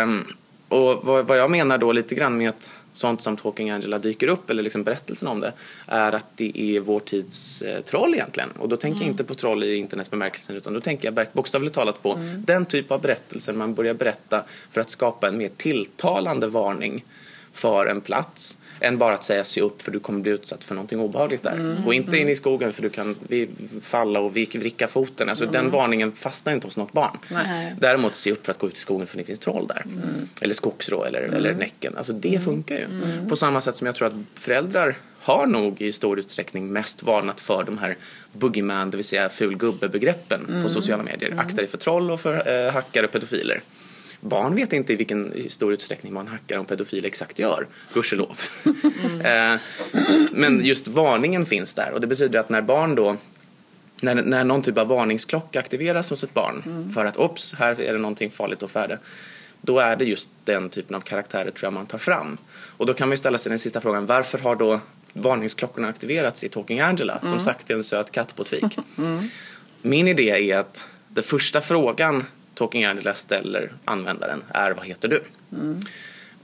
Um, 0.03 0.27
och 0.73 1.05
vad, 1.05 1.27
vad, 1.27 1.39
jag 1.39 1.51
menar 1.51 1.79
då 1.79 1.93
lite 1.93 2.15
grann 2.15 2.39
med 2.39 2.49
att 2.49 2.73
sånt 2.93 3.23
som 3.23 3.37
Talking 3.37 3.71
Angela 3.71 3.99
dyker 3.99 4.29
upp, 4.29 4.51
eller 4.51 4.63
liksom 4.63 4.83
berättelsen 4.85 5.29
om 5.29 5.41
det, 5.41 5.53
är 5.87 6.13
att 6.13 6.27
det 6.37 6.53
är 6.61 6.81
vår 6.81 7.01
tids 7.01 7.63
eh, 7.63 7.81
troll 7.81 8.15
egentligen. 8.15 8.51
Och 8.59 8.69
då 8.69 8.77
tänker 8.77 8.97
mm. 8.97 9.07
jag 9.07 9.13
inte 9.13 9.25
på 9.25 9.35
troll 9.35 9.65
i 9.65 9.77
internetbemärkelsen 9.77 10.57
utan 10.57 10.73
då 10.73 10.81
tänker 10.81 11.13
jag 11.13 11.27
bokstavligt 11.33 11.75
talat 11.75 12.03
på 12.03 12.15
mm. 12.15 12.45
den 12.45 12.67
typ 12.67 12.91
av 12.91 13.01
berättelser 13.01 13.53
man 13.53 13.75
börjar 13.75 13.95
berätta 13.95 14.45
för 14.71 14.81
att 14.81 14.91
skapa 14.91 15.29
en 15.29 15.39
mer 15.39 15.51
tilltalande 15.57 16.47
varning 16.47 17.05
för 17.53 17.87
en 17.87 18.01
plats 18.01 18.59
än 18.81 18.99
bara 18.99 19.15
att 19.15 19.25
säga 19.25 19.45
se 19.45 19.61
upp 19.61 19.83
för 19.83 19.91
du 19.91 20.01
kommer 20.01 20.21
bli 20.21 20.31
utsatt 20.31 20.65
för 20.65 20.75
någonting 20.75 21.01
obehagligt 21.01 21.43
där. 21.43 21.53
Mm. 21.53 21.85
Gå 21.85 21.93
inte 21.93 22.19
in 22.19 22.29
i 22.29 22.37
skogen 22.37 22.73
för 22.73 22.83
du 22.83 22.89
kan 22.89 23.17
falla 23.81 24.21
och 24.21 24.37
vricka 24.37 24.89
foten. 24.89 25.29
Alltså 25.29 25.45
mm. 25.45 25.53
Den 25.53 25.71
varningen 25.71 26.13
fastnar 26.13 26.53
inte 26.53 26.67
hos 26.67 26.77
något 26.77 26.93
barn. 26.93 27.19
Nej. 27.29 27.75
Däremot 27.81 28.17
se 28.17 28.33
upp 28.33 28.45
för 28.47 28.53
att 28.53 28.59
gå 28.59 28.67
ut 28.69 28.77
i 28.77 28.81
skogen 28.81 29.07
för 29.07 29.19
det 29.19 29.25
finns 29.25 29.39
troll 29.39 29.67
där. 29.67 29.83
Mm. 29.87 30.29
Eller 30.41 30.55
skogsrå 30.55 31.05
eller, 31.05 31.23
mm. 31.23 31.35
eller 31.35 31.55
näcken. 31.55 31.97
Alltså 31.97 32.13
det 32.13 32.29
mm. 32.29 32.43
funkar 32.43 32.75
ju. 32.75 32.85
Mm. 32.85 33.29
På 33.29 33.37
samma 33.37 33.61
sätt 33.61 33.77
som 33.77 33.87
jag 33.87 33.95
tror 33.95 34.09
att 34.09 34.15
föräldrar 34.35 34.97
har 35.21 35.47
nog 35.47 35.81
i 35.81 35.93
stor 35.93 36.19
utsträckning 36.19 36.73
mest 36.73 37.03
varnat 37.03 37.41
för 37.41 37.65
de 37.65 37.79
här 37.79 37.97
boogeyman, 38.33 38.91
det 38.91 38.97
vill 38.97 39.05
säga 39.05 39.29
ful 39.29 39.57
gubbe-begreppen 39.57 40.63
på 40.63 40.69
sociala 40.69 41.03
medier. 41.03 41.35
Akta 41.39 41.57
dig 41.57 41.67
för 41.67 41.79
troll 41.79 42.11
och 42.11 42.21
för 42.21 42.67
äh, 42.67 42.73
hackare 42.73 43.07
och 43.07 43.13
pedofiler 43.13 43.63
barn 44.25 44.55
vet 44.55 44.73
inte 44.73 44.93
i 44.93 44.97
vilken 44.97 45.51
stor 45.51 45.73
utsträckning 45.73 46.13
man 46.13 46.29
hackar 46.29 46.59
om 46.59 46.65
pedofil 46.65 47.05
exakt 47.05 47.39
gör, 47.39 47.67
gudskelov. 47.95 48.37
Mm. 48.65 49.59
Men 50.33 50.65
just 50.65 50.89
varningen 50.89 51.47
finns 51.47 51.75
där 51.75 51.93
och 51.93 52.01
det 52.01 52.07
betyder 52.07 52.39
att 52.39 52.49
när 52.49 52.63
barn 52.63 52.95
då 52.95 53.17
när, 54.01 54.15
när 54.15 54.45
någon 54.45 54.63
typ 54.63 54.79
av 54.79 54.87
varningsklocka 54.87 55.61
aktiveras 55.61 56.11
hos 56.11 56.25
ett 56.25 56.35
barn 56.35 56.63
mm. 56.67 56.91
för 56.91 57.05
att 57.05 57.17
ops, 57.17 57.55
här 57.55 57.81
är 57.81 57.93
det 57.93 57.99
någonting 57.99 58.31
farligt 58.31 58.63
och 58.63 58.71
färde 58.71 58.99
då 59.63 59.79
är 59.79 59.97
det 59.97 60.05
just 60.05 60.31
den 60.45 60.69
typen 60.69 60.97
av 60.97 61.01
karaktärer 61.01 61.51
tror 61.51 61.67
jag 61.67 61.73
man 61.73 61.87
tar 61.87 61.99
fram. 61.99 62.39
Och 62.77 62.87
då 62.87 62.95
kan 62.95 63.09
man 63.09 63.13
ju 63.13 63.19
ställa 63.19 63.39
sig 63.39 63.51
den 63.51 63.59
sista 63.59 63.81
frågan, 63.81 64.07
varför 64.07 64.39
har 64.39 64.57
då 64.57 64.81
varningsklockorna 65.13 65.89
aktiverats 65.89 66.45
i 66.45 66.49
Talking 66.49 66.81
Angela? 66.81 67.19
Mm. 67.19 67.31
Som 67.31 67.41
sagt, 67.41 67.71
är 67.71 67.75
en 67.75 67.85
söt 67.85 68.11
katt 68.11 68.37
på 68.37 68.43
ett 68.43 68.49
fik. 68.49 68.79
Mm. 68.99 69.29
min 69.83 70.09
idé 70.09 70.51
är 70.51 70.59
att 70.59 70.89
den 71.09 71.25
första 71.25 71.61
frågan 71.61 72.25
Talking 72.55 72.85
Angeles 72.85 73.19
ställer 73.19 73.73
användaren 73.85 74.43
är 74.55 74.71
vad 74.71 74.87
heter 74.87 75.09
du? 75.09 75.23
Mm. 75.53 75.81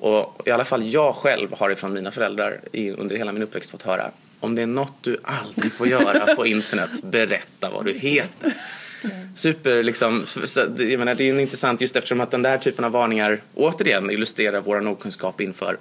Och 0.00 0.42
i 0.46 0.50
alla 0.50 0.64
fall 0.64 0.92
jag 0.92 1.14
själv 1.14 1.48
har 1.52 1.70
ifrån 1.70 1.92
mina 1.92 2.10
föräldrar 2.10 2.60
i, 2.72 2.90
under 2.90 3.16
hela 3.16 3.32
min 3.32 3.42
uppväxt 3.42 3.70
fått 3.70 3.82
höra 3.82 4.10
om 4.40 4.54
det 4.54 4.62
är 4.62 4.66
något 4.66 4.94
du 5.00 5.18
aldrig 5.22 5.72
får 5.72 5.88
göra 5.88 6.36
på 6.36 6.46
internet, 6.46 6.90
berätta 7.02 7.70
vad 7.70 7.84
du 7.84 7.92
heter. 7.92 8.52
Super 9.34 9.82
liksom, 9.82 10.24
jag 10.78 10.98
menar, 10.98 11.14
det 11.14 11.28
är 11.28 11.40
intressant 11.40 11.80
just 11.80 11.96
eftersom 11.96 12.20
att 12.20 12.30
den 12.30 12.42
där 12.42 12.58
typen 12.58 12.84
av 12.84 12.92
varningar 12.92 13.40
återigen 13.54 14.10
illustrerar 14.10 14.60
vår 14.60 14.88
okunskap 14.88 15.40
inför 15.40 15.78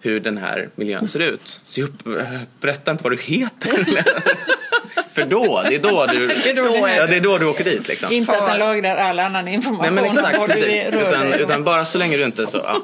hur 0.00 0.20
den 0.20 0.38
här 0.38 0.68
miljön 0.74 1.08
ser 1.08 1.20
ut. 1.20 1.60
Se 1.64 1.82
upp, 1.82 1.92
berätta 2.60 2.90
inte 2.90 3.04
vad 3.04 3.12
du 3.12 3.16
heter. 3.16 4.04
För 5.12 5.24
då, 5.24 5.62
det 5.68 5.74
är 5.74 5.78
då 5.78 6.06
du, 6.06 6.26
det 6.44 6.50
är 6.50 6.54
då, 6.54 6.88
ja, 6.88 7.06
det 7.06 7.16
är 7.16 7.20
då 7.20 7.38
du 7.38 7.46
åker 7.46 7.64
dit. 7.64 7.88
Liksom. 7.88 8.12
Inte 8.12 8.32
att 8.32 8.46
den 8.46 8.58
lagrar 8.58 8.96
all 8.96 9.18
annan 9.18 9.48
information. 9.48 9.94
Nej 9.94 10.02
men 10.02 10.12
exakt, 10.12 10.46
precis. 10.46 10.84
Utan, 10.92 11.32
utan, 11.32 11.64
bara 11.64 11.84
så 11.84 11.98
länge 11.98 12.16
du 12.16 12.24
inte 12.24 12.46
så. 12.46 12.58
Ja. 12.58 12.82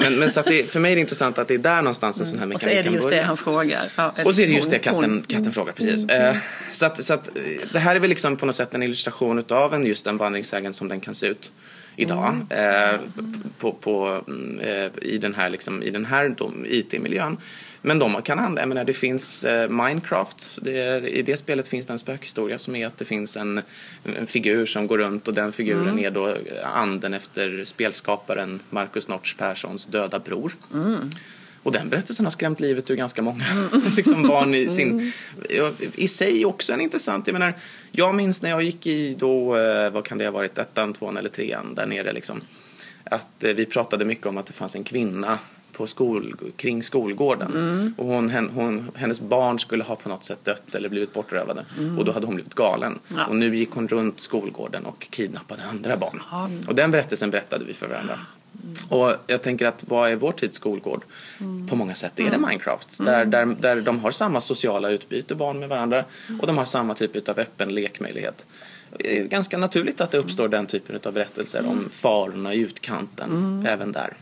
Men, 0.00 0.18
men 0.18 0.30
så 0.30 0.40
att 0.40 0.46
det, 0.46 0.70
för 0.70 0.80
mig 0.80 0.92
är 0.92 0.96
det 0.96 1.00
intressant 1.00 1.38
att 1.38 1.48
det 1.48 1.54
är 1.54 1.58
där 1.58 1.82
någonstans 1.82 2.20
en 2.20 2.26
sån 2.26 2.38
här 2.38 2.46
mekanik 2.46 2.56
Och 2.56 2.70
så 2.70 2.78
är 2.78 2.82
det 2.82 2.96
just 2.96 3.10
det 3.10 3.22
han 3.22 3.36
frågar. 3.36 3.82
Ja, 3.96 4.14
och 4.24 4.34
så 4.34 4.42
är 4.42 4.46
det 4.46 4.52
just 4.52 4.70
det 4.70 4.78
katten, 4.78 5.22
katten 5.28 5.52
frågar, 5.52 5.72
precis. 5.72 6.04
Mm. 6.04 6.34
Eh, 6.34 6.36
så, 6.72 6.86
att, 6.86 7.02
så 7.04 7.14
att 7.14 7.30
det 7.72 7.78
här 7.78 7.96
är 7.96 8.00
väl 8.00 8.10
liksom 8.10 8.36
på 8.36 8.46
något 8.46 8.56
sätt 8.56 8.74
en 8.74 8.82
illustration 8.82 9.44
av 9.48 9.74
en, 9.74 9.86
just 9.86 10.06
en 10.06 10.16
vandringssägen 10.16 10.72
som 10.72 10.88
den 10.88 11.00
kan 11.00 11.14
se 11.14 11.26
ut 11.26 11.52
idag 12.02 12.46
mm. 12.50 12.94
eh, 12.94 13.00
på, 13.58 13.72
på, 13.72 14.22
eh, 14.62 14.90
i 15.02 15.18
den 15.18 15.34
här, 15.34 15.50
liksom, 15.50 15.82
i 15.82 15.90
den 15.90 16.04
här 16.04 16.36
IT-miljön. 16.66 17.36
Men 17.82 17.98
de 17.98 18.22
kan 18.22 18.38
använda, 18.38 18.62
jag 18.62 18.68
menar, 18.68 18.84
det 18.84 18.94
finns 18.94 19.44
eh, 19.44 19.68
Minecraft, 19.68 20.58
det, 20.62 21.08
i 21.08 21.22
det 21.22 21.36
spelet 21.36 21.68
finns 21.68 21.86
det 21.86 21.92
en 21.92 21.98
spökhistoria 21.98 22.58
som 22.58 22.76
är 22.76 22.86
att 22.86 22.98
det 22.98 23.04
finns 23.04 23.36
en, 23.36 23.60
en 24.04 24.26
figur 24.26 24.66
som 24.66 24.86
går 24.86 24.98
runt 24.98 25.28
och 25.28 25.34
den 25.34 25.52
figuren 25.52 25.88
mm. 25.88 26.04
är 26.04 26.10
då 26.10 26.36
anden 26.64 27.14
efter 27.14 27.64
spelskaparen 27.64 28.60
Marcus 28.70 29.08
Notch 29.08 29.34
Perssons 29.34 29.86
döda 29.86 30.18
bror. 30.18 30.52
Mm. 30.74 31.10
Och 31.62 31.72
den 31.72 31.88
berättelsen 31.88 32.26
har 32.26 32.30
skrämt 32.30 32.60
livet 32.60 32.90
ur 32.90 32.96
ganska 32.96 33.22
många 33.22 33.44
liksom 33.96 34.22
barn 34.22 34.54
i 34.54 34.70
sin... 34.70 34.90
Mm. 34.90 35.74
I 35.94 36.08
sig 36.08 36.44
också 36.44 36.72
en 36.72 36.80
intressant... 36.80 37.26
Jag 37.26 37.32
menar, 37.34 37.54
jag 37.92 38.14
minns 38.14 38.42
när 38.42 38.50
jag 38.50 38.62
gick 38.62 38.86
i 38.86 39.14
då, 39.14 39.56
eh, 39.56 39.90
vad 39.90 40.04
kan 40.04 40.18
det 40.18 40.24
ha 40.24 40.32
varit, 40.32 40.58
ettan, 40.58 40.92
tvåan 40.92 41.16
eller 41.16 41.30
trean 41.30 41.74
där 41.74 41.86
nere 41.86 42.12
liksom. 42.12 42.40
Att 43.04 43.44
eh, 43.44 43.52
vi 43.52 43.66
pratade 43.66 44.04
mycket 44.04 44.26
om 44.26 44.38
att 44.38 44.46
det 44.46 44.52
fanns 44.52 44.76
en 44.76 44.84
kvinna 44.84 45.38
på 45.72 45.86
skol, 45.86 46.36
kring 46.56 46.82
skolgården. 46.82 47.52
Mm. 47.54 47.94
Och 47.98 48.06
hon, 48.06 48.50
hon, 48.54 48.90
hennes 48.94 49.20
barn 49.20 49.58
skulle 49.58 49.84
ha 49.84 49.96
på 49.96 50.08
något 50.08 50.24
sätt 50.24 50.44
dött 50.44 50.74
eller 50.74 50.88
blivit 50.88 51.12
bortrövade. 51.12 51.64
Mm. 51.78 51.98
Och 51.98 52.04
då 52.04 52.12
hade 52.12 52.26
hon 52.26 52.34
blivit 52.34 52.54
galen. 52.54 52.98
Ja. 53.08 53.26
Och 53.26 53.36
nu 53.36 53.56
gick 53.56 53.70
hon 53.70 53.88
runt 53.88 54.20
skolgården 54.20 54.86
och 54.86 55.06
kidnappade 55.10 55.62
andra 55.70 55.96
barn. 55.96 56.22
Mm. 56.32 56.60
Och 56.68 56.74
den 56.74 56.90
berättelsen 56.90 57.30
berättade 57.30 57.64
vi 57.64 57.74
för 57.74 57.88
varandra. 57.88 58.18
Och 58.88 59.14
jag 59.26 59.42
tänker 59.42 59.66
att 59.66 59.84
vad 59.88 60.10
är 60.10 60.16
vår 60.16 60.32
tids 60.32 60.56
skolgård? 60.56 61.02
Mm. 61.40 61.68
På 61.68 61.76
många 61.76 61.94
sätt 61.94 62.18
är 62.18 62.22
det 62.22 62.28
mm. 62.28 62.48
Minecraft. 62.48 63.00
Mm. 63.00 63.12
Där, 63.12 63.24
där, 63.24 63.56
där 63.60 63.80
de 63.80 64.00
har 64.00 64.10
samma 64.10 64.40
sociala 64.40 64.90
utbyte, 64.90 65.34
barn 65.34 65.58
med 65.58 65.68
varandra. 65.68 66.04
Och 66.40 66.46
de 66.46 66.58
har 66.58 66.64
samma 66.64 66.94
typ 66.94 67.28
av 67.28 67.38
öppen 67.38 67.74
lekmöjlighet. 67.74 68.46
Det 68.98 69.18
är 69.18 69.24
ganska 69.24 69.58
naturligt 69.58 70.00
att 70.00 70.10
det 70.10 70.18
uppstår 70.18 70.48
den 70.48 70.66
typen 70.66 71.00
av 71.04 71.12
berättelser 71.12 71.66
om 71.66 71.88
farorna 71.90 72.54
i 72.54 72.60
utkanten 72.60 73.30
mm. 73.30 73.66
även 73.66 73.92
där. 73.92 74.16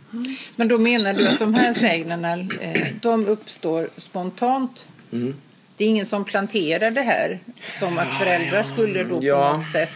Men 0.57 0.69
då 0.69 0.79
menar 0.79 1.15
du 1.15 1.29
att 1.29 1.39
de 1.39 1.55
här 1.55 1.73
sägnerna 1.73 2.39
eh, 2.61 2.87
de 3.01 3.27
uppstår 3.27 3.89
spontant? 3.97 4.87
Mm. 5.13 5.35
Det 5.77 5.85
är 5.85 5.89
ingen 5.89 6.07
som 6.07 6.25
planterar 6.25 6.91
det 6.91 7.01
här 7.01 7.39
som 7.79 7.99
att 7.99 8.09
föräldrar 8.09 8.63
skulle 8.63 9.05
då 9.05 9.17
på 9.17 9.25
ja. 9.25 9.53
något 9.53 9.65
sätt 9.65 9.91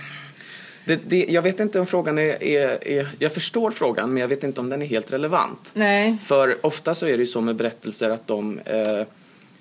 det, 0.85 1.01
det, 1.11 1.27
jag 1.29 1.43
vet 1.43 1.61
inte 1.61 1.81
om 1.81 1.87
frågan 1.87 2.19
är, 2.19 2.43
är, 2.43 2.89
är, 2.89 3.09
Jag 3.19 3.33
förstår 3.33 3.71
frågan 3.71 4.13
men 4.13 4.21
jag 4.21 4.29
vet 4.29 4.45
inte 4.45 4.61
om 4.61 4.69
den 4.69 4.83
är 4.83 4.87
helt 4.87 5.13
relevant. 5.13 5.71
Nej. 5.75 6.17
För 6.25 6.67
ofta 6.67 6.95
så 6.95 7.07
är 7.07 7.13
det 7.13 7.23
ju 7.23 7.27
så 7.27 7.41
med 7.41 7.57
berättelser 7.57 8.11
att 8.11 8.27
de 8.27 8.59
eh, 8.59 9.07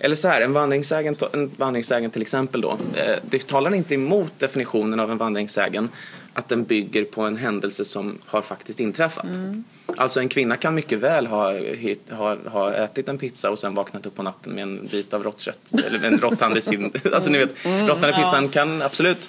eller 0.04 0.14
så 0.14 0.28
här, 0.28 0.40
en 0.40 0.52
vandringssägen, 0.52 1.16
en 1.32 1.50
vandringssägen 1.56 2.10
till 2.10 2.22
exempel 2.22 2.60
då. 2.60 2.70
Eh, 2.70 3.16
det 3.22 3.46
talar 3.46 3.74
inte 3.74 3.94
emot 3.94 4.38
definitionen 4.38 5.00
av 5.00 5.10
en 5.10 5.18
vandringssägen 5.18 5.88
att 6.32 6.48
den 6.48 6.64
bygger 6.64 7.04
på 7.04 7.22
en 7.22 7.36
händelse 7.36 7.84
som 7.84 8.18
har 8.26 8.42
faktiskt 8.42 8.80
inträffat. 8.80 9.36
Mm. 9.36 9.64
Alltså 9.96 10.20
en 10.20 10.28
kvinna 10.28 10.56
kan 10.56 10.74
mycket 10.74 10.98
väl 10.98 11.26
ha, 11.26 11.54
ha, 12.10 12.36
ha 12.46 12.74
ätit 12.74 13.08
en 13.08 13.18
pizza 13.18 13.50
och 13.50 13.58
sen 13.58 13.74
vaknat 13.74 14.06
upp 14.06 14.16
på 14.16 14.22
natten 14.22 14.52
med 14.52 14.62
en 14.62 14.88
bit 14.90 15.14
av 15.14 15.22
råttkött 15.22 15.72
eller 15.86 16.04
en 16.04 16.18
råtthand 16.18 16.56
i 16.56 16.60
sin... 16.60 16.92
Alltså 17.12 17.30
ni 17.30 17.38
vet, 17.38 17.64
mm, 17.64 17.88
råttan 17.88 18.10
i 18.10 18.12
pizzan 18.12 18.48
kan 18.48 18.82
absolut 18.82 19.28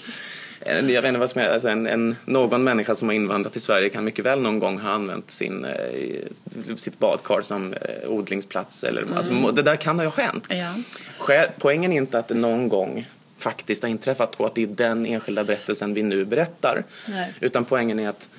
jag 0.66 1.02
vet 1.02 1.06
inte 1.06 1.20
vad 1.20 1.30
som 1.30 1.42
är, 1.42 1.50
alltså 1.50 1.68
en, 1.68 1.88
en, 1.88 2.16
någon 2.26 2.64
människa 2.64 2.96
som 2.96 3.08
har 3.08 3.16
invandrat 3.16 3.54
till 3.54 3.62
Sverige 3.62 3.90
kan 3.90 4.04
mycket 4.04 4.26
väl 4.26 4.42
någon 4.42 4.60
gång 4.60 4.80
ha 4.80 4.90
använt 4.90 5.32
sin, 5.32 5.66
eh, 5.66 6.76
sitt 6.76 7.00
badkar 7.00 7.42
som 7.42 7.74
eh, 7.74 8.10
odlingsplats. 8.10 8.84
Eller, 8.84 9.02
mm. 9.02 9.18
alltså, 9.18 9.52
det 9.52 9.62
där 9.62 9.76
kan 9.76 10.00
ha 10.00 10.10
hänt. 10.10 10.48
Ja. 10.50 11.46
Poängen 11.58 11.94
är 11.94 11.98
inte 11.98 12.20
att 12.20 12.28
det 12.28 12.36
någon 12.36 12.70
gång 12.70 13.08
faktiskt 13.38 13.84
har 13.84 13.90
inträffat 13.90 14.36
och 14.36 14.46
att 14.46 14.56
det 14.56 14.64
är 14.64 14.68
den 14.68 15.06
enskilda 15.06 15.44
berättelsen 15.44 15.94
vi 15.94 16.04
nu 16.04 16.26
berättar. 16.26 16.84
Nej. 17.08 17.34
Utan 17.40 17.66
poängen 17.66 18.00
är 18.00 18.10
att 18.10 18.30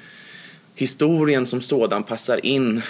historien 0.75 1.47
som 1.47 1.61
sådan 1.61 2.02
passar 2.02 2.47
in 2.47 2.83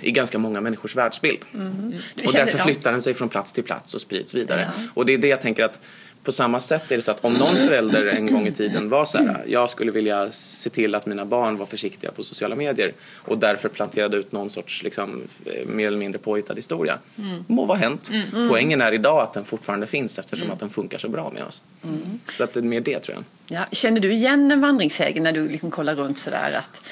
i 0.00 0.10
ganska 0.10 0.38
många 0.38 0.60
människors 0.60 0.96
världsbild. 0.96 1.38
Mm. 1.54 1.94
Och 2.26 2.32
därför 2.32 2.58
flyttar 2.58 2.92
den 2.92 3.00
sig 3.00 3.14
från 3.14 3.28
plats 3.28 3.52
till 3.52 3.64
plats 3.64 3.94
och 3.94 4.00
sprids 4.00 4.34
vidare. 4.34 4.70
Ja. 4.76 4.82
Och 4.94 5.06
det 5.06 5.14
är 5.14 5.18
det 5.18 5.28
jag 5.28 5.40
tänker 5.40 5.64
att 5.64 5.80
på 6.22 6.32
samma 6.32 6.60
sätt 6.60 6.92
är 6.92 6.96
det 6.96 7.02
så 7.02 7.10
att 7.10 7.24
om 7.24 7.32
någon 7.32 7.56
förälder 7.56 8.06
en 8.06 8.32
gång 8.32 8.46
i 8.46 8.50
tiden 8.50 8.88
var 8.88 9.04
så 9.04 9.18
här, 9.18 9.44
jag 9.46 9.70
skulle 9.70 9.92
vilja 9.92 10.32
se 10.32 10.70
till 10.70 10.94
att 10.94 11.06
mina 11.06 11.24
barn 11.24 11.56
var 11.56 11.66
försiktiga 11.66 12.10
på 12.10 12.22
sociala 12.22 12.56
medier 12.56 12.92
och 13.14 13.38
därför 13.38 13.68
planterade 13.68 14.16
ut 14.16 14.32
någon 14.32 14.50
sorts 14.50 14.82
liksom, 14.82 15.22
eh, 15.44 15.66
mer 15.66 15.86
eller 15.86 15.98
mindre 15.98 16.18
påhittad 16.18 16.54
historia. 16.54 16.98
Mm. 17.18 17.44
Må 17.46 17.64
vara 17.64 17.78
hänt. 17.78 18.10
Mm. 18.10 18.28
mm. 18.34 18.48
Poängen 18.48 18.80
är 18.80 18.92
idag 18.92 19.22
att 19.22 19.32
den 19.32 19.44
fortfarande 19.44 19.86
finns 19.86 20.18
eftersom 20.18 20.44
mm. 20.44 20.54
att 20.54 20.60
den 20.60 20.70
funkar 20.70 20.98
så 20.98 21.08
bra 21.08 21.30
med 21.34 21.44
oss. 21.44 21.64
Mm. 21.84 22.20
Så 22.32 22.44
att 22.44 22.52
det 22.52 22.60
är 22.60 22.64
mer 22.64 22.80
det 22.80 22.98
tror 22.98 23.16
jag. 23.16 23.24
Ja, 23.58 23.66
känner 23.72 24.00
du 24.00 24.12
igen 24.12 24.50
en 24.50 24.60
vandringssägen 24.60 25.22
när 25.22 25.32
du 25.32 25.48
liksom 25.48 25.70
kollar 25.70 25.94
runt 25.94 26.18
sådär 26.18 26.52
att 26.52 26.82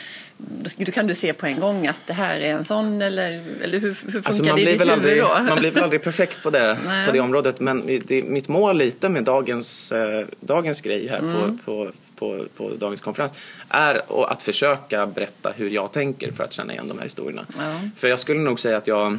då 0.77 0.93
kan 0.93 1.07
du 1.07 1.15
se 1.15 1.33
på 1.33 1.47
en 1.47 1.61
gång 1.61 1.87
att 1.87 2.01
det 2.07 2.13
här 2.13 2.41
är 2.41 2.55
en 2.55 2.65
sån 2.65 3.03
eller, 3.03 3.43
eller 3.63 3.79
hur, 3.79 3.89
hur 3.89 3.95
funkar 3.95 4.19
alltså 4.29 4.43
det 4.43 4.63
i 4.63 4.65
ditt 4.65 4.81
huvud 4.81 4.93
aldrig, 4.93 5.19
då? 5.19 5.29
Man 5.49 5.59
blir 5.59 5.71
väl 5.71 5.83
aldrig 5.83 6.03
perfekt 6.03 6.43
på 6.43 6.51
det, 6.51 6.79
på 7.07 7.13
det 7.13 7.21
området 7.21 7.61
men 7.61 8.01
det, 8.07 8.23
mitt 8.23 8.49
mål 8.49 8.79
lite 8.79 9.09
med 9.09 9.25
dagens, 9.25 9.93
eh, 9.93 10.27
dagens 10.41 10.81
grej 10.81 11.09
här 11.09 11.19
mm. 11.19 11.33
på, 11.33 11.57
på, 11.65 11.91
på, 12.17 12.45
på, 12.57 12.77
dagens 12.77 13.01
konferens 13.01 13.33
är 13.69 14.03
att 14.33 14.43
försöka 14.43 15.07
berätta 15.07 15.53
hur 15.57 15.71
jag 15.71 15.93
tänker 15.93 16.33
för 16.33 16.45
att 16.45 16.53
känna 16.53 16.73
igen 16.73 16.89
de 16.89 16.99
här 16.99 17.05
historierna. 17.05 17.47
Ja. 17.59 17.81
För 17.97 18.09
jag 18.09 18.19
skulle 18.19 18.41
nog 18.41 18.61
säga 18.61 18.77
att 18.77 18.87
jag 18.87 19.19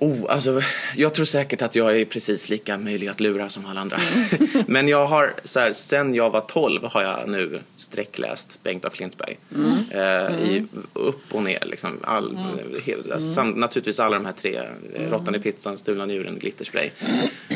Oh, 0.00 0.24
alltså, 0.28 0.60
jag 0.96 1.14
tror 1.14 1.24
säkert 1.24 1.62
att 1.62 1.74
jag 1.74 2.00
är 2.00 2.04
precis 2.04 2.48
lika 2.48 2.78
möjlig 2.78 3.08
att 3.08 3.20
lura 3.20 3.48
som 3.48 3.66
alla 3.66 3.80
andra. 3.80 3.96
Mm. 3.96 4.64
Men 4.66 4.88
jag 4.88 5.06
har, 5.06 5.34
så 5.44 5.60
här, 5.60 5.72
sen 5.72 6.14
jag 6.14 6.30
var 6.30 6.40
12 6.40 6.84
har 6.84 7.02
jag 7.02 7.28
nu 7.28 7.60
sträckläst 7.76 8.62
Bengt 8.62 8.84
af 8.84 8.92
Klintberg. 8.92 9.38
Mm. 9.54 9.70
Eh, 9.90 10.50
i, 10.50 10.58
mm. 10.58 10.68
upp 10.92 11.34
och 11.34 11.42
ner 11.42 11.64
liksom. 11.66 11.98
All, 12.02 12.30
mm. 12.30 12.82
hel, 12.84 13.20
sam, 13.20 13.50
naturligtvis 13.50 14.00
alla 14.00 14.16
de 14.16 14.24
här 14.24 14.32
tre. 14.32 14.60
Mm. 14.96 15.10
Råttan 15.10 15.34
i 15.34 15.38
pizzan, 15.38 15.78
Stulna 15.78 16.06
njuren, 16.06 16.38
Glitterspray. 16.38 16.90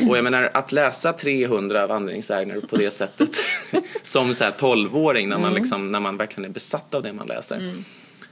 Och 0.09 0.17
jag 0.17 0.23
menar 0.23 0.49
att 0.53 0.71
läsa 0.71 1.13
300 1.13 1.87
vandringssägner 1.87 2.59
på 2.59 2.75
det 2.75 2.91
sättet 2.91 3.29
som 4.01 4.33
så 4.33 4.43
här 4.43 4.51
12-åring 4.51 5.29
när 5.29 5.37
man, 5.37 5.51
mm. 5.51 5.61
liksom, 5.61 5.91
när 5.91 5.99
man 5.99 6.17
verkligen 6.17 6.49
är 6.49 6.53
besatt 6.53 6.93
av 6.93 7.03
det 7.03 7.13
man 7.13 7.27
läser. 7.27 7.83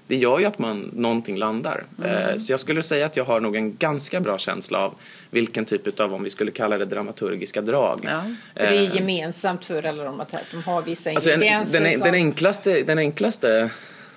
Mm 0.07 0.11
det 0.11 0.17
gör 0.17 0.39
ju 0.39 0.45
att 0.45 0.59
man, 0.59 0.91
någonting 0.93 1.37
landar. 1.37 1.83
Mm. 1.97 2.29
Eh, 2.29 2.37
så 2.37 2.53
jag 2.53 2.59
skulle 2.59 2.83
säga 2.83 3.05
att 3.05 3.17
jag 3.17 3.23
har 3.23 3.39
nog 3.39 3.55
en 3.55 3.77
ganska 3.77 4.19
bra 4.19 4.37
känsla 4.37 4.79
av 4.79 4.95
vilken 5.29 5.65
typ 5.65 5.99
av, 5.99 6.13
om 6.13 6.23
vi 6.23 6.29
skulle 6.29 6.51
kalla 6.51 6.77
det 6.77 6.85
dramaturgiska 6.85 7.61
drag. 7.61 7.99
Ja, 8.03 8.23
för 8.55 8.67
det 8.67 8.77
är 8.77 8.89
eh, 8.89 8.95
gemensamt 8.95 9.65
för 9.65 9.85
alla 9.85 10.03
de 10.03 10.19
att 10.19 10.35
de 10.51 10.63
har 10.63 10.81
vissa 10.81 11.09
ingredienser. 11.09 11.57
Alltså 11.57 11.77
en, 11.77 11.83
den, 11.83 11.91
som... 11.91 12.01
den 12.01 12.13
enklaste, 12.13 12.83
den 12.83 12.97
enklaste 12.97 13.69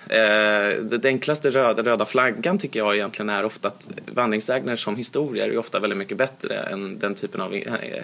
Eh, 0.08 0.82
den 0.82 1.00
enklaste 1.04 1.50
röda, 1.50 1.82
röda 1.82 2.04
flaggan 2.04 2.58
tycker 2.58 2.80
jag 2.80 2.96
egentligen 2.96 3.30
är 3.30 3.44
ofta 3.44 3.68
att 3.68 3.88
vandringssägner 4.06 4.76
som 4.76 4.96
historier 4.96 5.48
är 5.48 5.58
ofta 5.58 5.80
väldigt 5.80 5.98
mycket 5.98 6.18
bättre 6.18 6.54
än 6.54 6.98
den 6.98 7.14
typen 7.14 7.40
av 7.40 7.54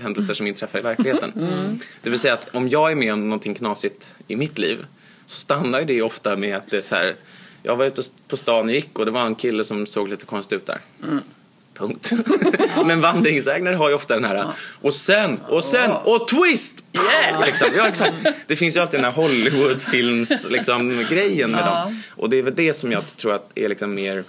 händelser 0.02 0.34
som 0.34 0.46
inträffar 0.46 0.78
i 0.78 0.82
verkligheten. 0.82 1.32
Mm. 1.36 1.78
Det 2.02 2.10
vill 2.10 2.18
säga 2.18 2.34
att 2.34 2.54
om 2.54 2.68
jag 2.68 2.90
är 2.90 2.94
med 2.94 3.12
om 3.12 3.28
någonting 3.28 3.54
knasigt 3.54 4.16
i 4.26 4.36
mitt 4.36 4.58
liv 4.58 4.78
så 5.26 5.40
stannar 5.40 5.82
det 5.82 6.02
ofta 6.02 6.36
med 6.36 6.56
att 6.56 6.70
det 6.70 6.76
är 6.76 6.82
så 6.82 6.94
här 6.94 7.14
jag 7.62 7.76
var 7.76 7.84
ute 7.84 8.02
på 8.28 8.36
stan 8.36 8.68
och 8.68 8.74
gick 8.74 8.98
och 8.98 9.04
det 9.06 9.10
var 9.10 9.26
en 9.26 9.34
kille 9.34 9.64
som 9.64 9.86
såg 9.86 10.08
lite 10.08 10.26
konstig 10.26 10.56
ut 10.56 10.66
där. 10.66 10.80
Mm. 11.02 11.20
Punkt. 11.74 12.12
Men 12.86 13.00
vandringsägare 13.00 13.74
har 13.74 13.88
ju 13.88 13.94
ofta 13.94 14.14
den 14.14 14.24
här 14.24 14.46
och 14.80 14.94
sen, 14.94 15.40
och 15.48 15.64
sen, 15.64 15.90
och 15.90 16.28
twist! 16.28 16.84
Yeah! 16.92 17.46
Liksom. 17.46 17.68
Ja, 17.76 17.88
exakt. 17.88 18.14
Det 18.46 18.56
finns 18.56 18.76
ju 18.76 18.80
alltid 18.80 19.00
den 19.00 19.04
här 19.04 19.12
Hollywoodfilms 19.12 20.50
liksom, 20.50 21.06
grejen 21.10 21.50
med 21.50 21.64
dem. 21.64 22.02
Och 22.10 22.30
det 22.30 22.38
är 22.38 22.42
väl 22.42 22.54
det 22.54 22.72
som 22.72 22.92
jag 22.92 23.06
tror 23.06 23.32
att 23.32 23.50
är 23.54 23.68
liksom 23.68 23.94
mer 23.94 24.24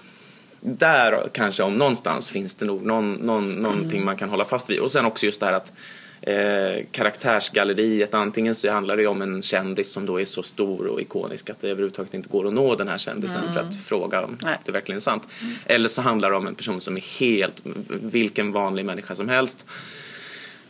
där 0.61 1.29
kanske 1.33 1.63
om 1.63 1.73
någonstans 1.73 2.29
finns 2.29 2.55
det 2.55 2.65
nog 2.65 2.85
någon, 2.85 3.13
någon, 3.13 3.53
någonting 3.53 3.97
mm. 3.97 4.05
man 4.05 4.17
kan 4.17 4.29
hålla 4.29 4.45
fast 4.45 4.69
vid. 4.69 4.79
Och 4.79 4.91
sen 4.91 5.05
också 5.05 5.25
just 5.25 5.39
det 5.39 5.45
här 5.45 5.53
att 5.53 5.73
eh, 6.21 6.85
karaktärsgalleriet. 6.91 8.13
Antingen 8.13 8.55
så 8.55 8.71
handlar 8.71 8.97
det 8.97 9.07
om 9.07 9.21
en 9.21 9.41
kändis 9.41 9.91
som 9.91 10.05
då 10.05 10.21
är 10.21 10.25
så 10.25 10.43
stor 10.43 10.87
och 10.87 11.01
ikonisk 11.01 11.49
att 11.49 11.61
det 11.61 11.69
överhuvudtaget 11.69 12.13
inte 12.13 12.29
går 12.29 12.47
att 12.47 12.53
nå 12.53 12.75
den 12.75 12.87
här 12.87 12.97
kändisen 12.97 13.41
mm. 13.41 13.53
för 13.53 13.61
att 13.61 13.75
fråga 13.75 14.23
om 14.23 14.37
Nej. 14.43 14.57
det 14.65 14.71
verkligen 14.71 14.97
är 14.97 15.01
sant. 15.01 15.27
Mm. 15.41 15.55
Eller 15.65 15.89
så 15.89 16.01
handlar 16.01 16.31
det 16.31 16.37
om 16.37 16.47
en 16.47 16.55
person 16.55 16.81
som 16.81 16.97
är 16.97 17.19
helt, 17.19 17.55
vilken 17.89 18.51
vanlig 18.51 18.85
människa 18.85 19.15
som 19.15 19.29
helst. 19.29 19.65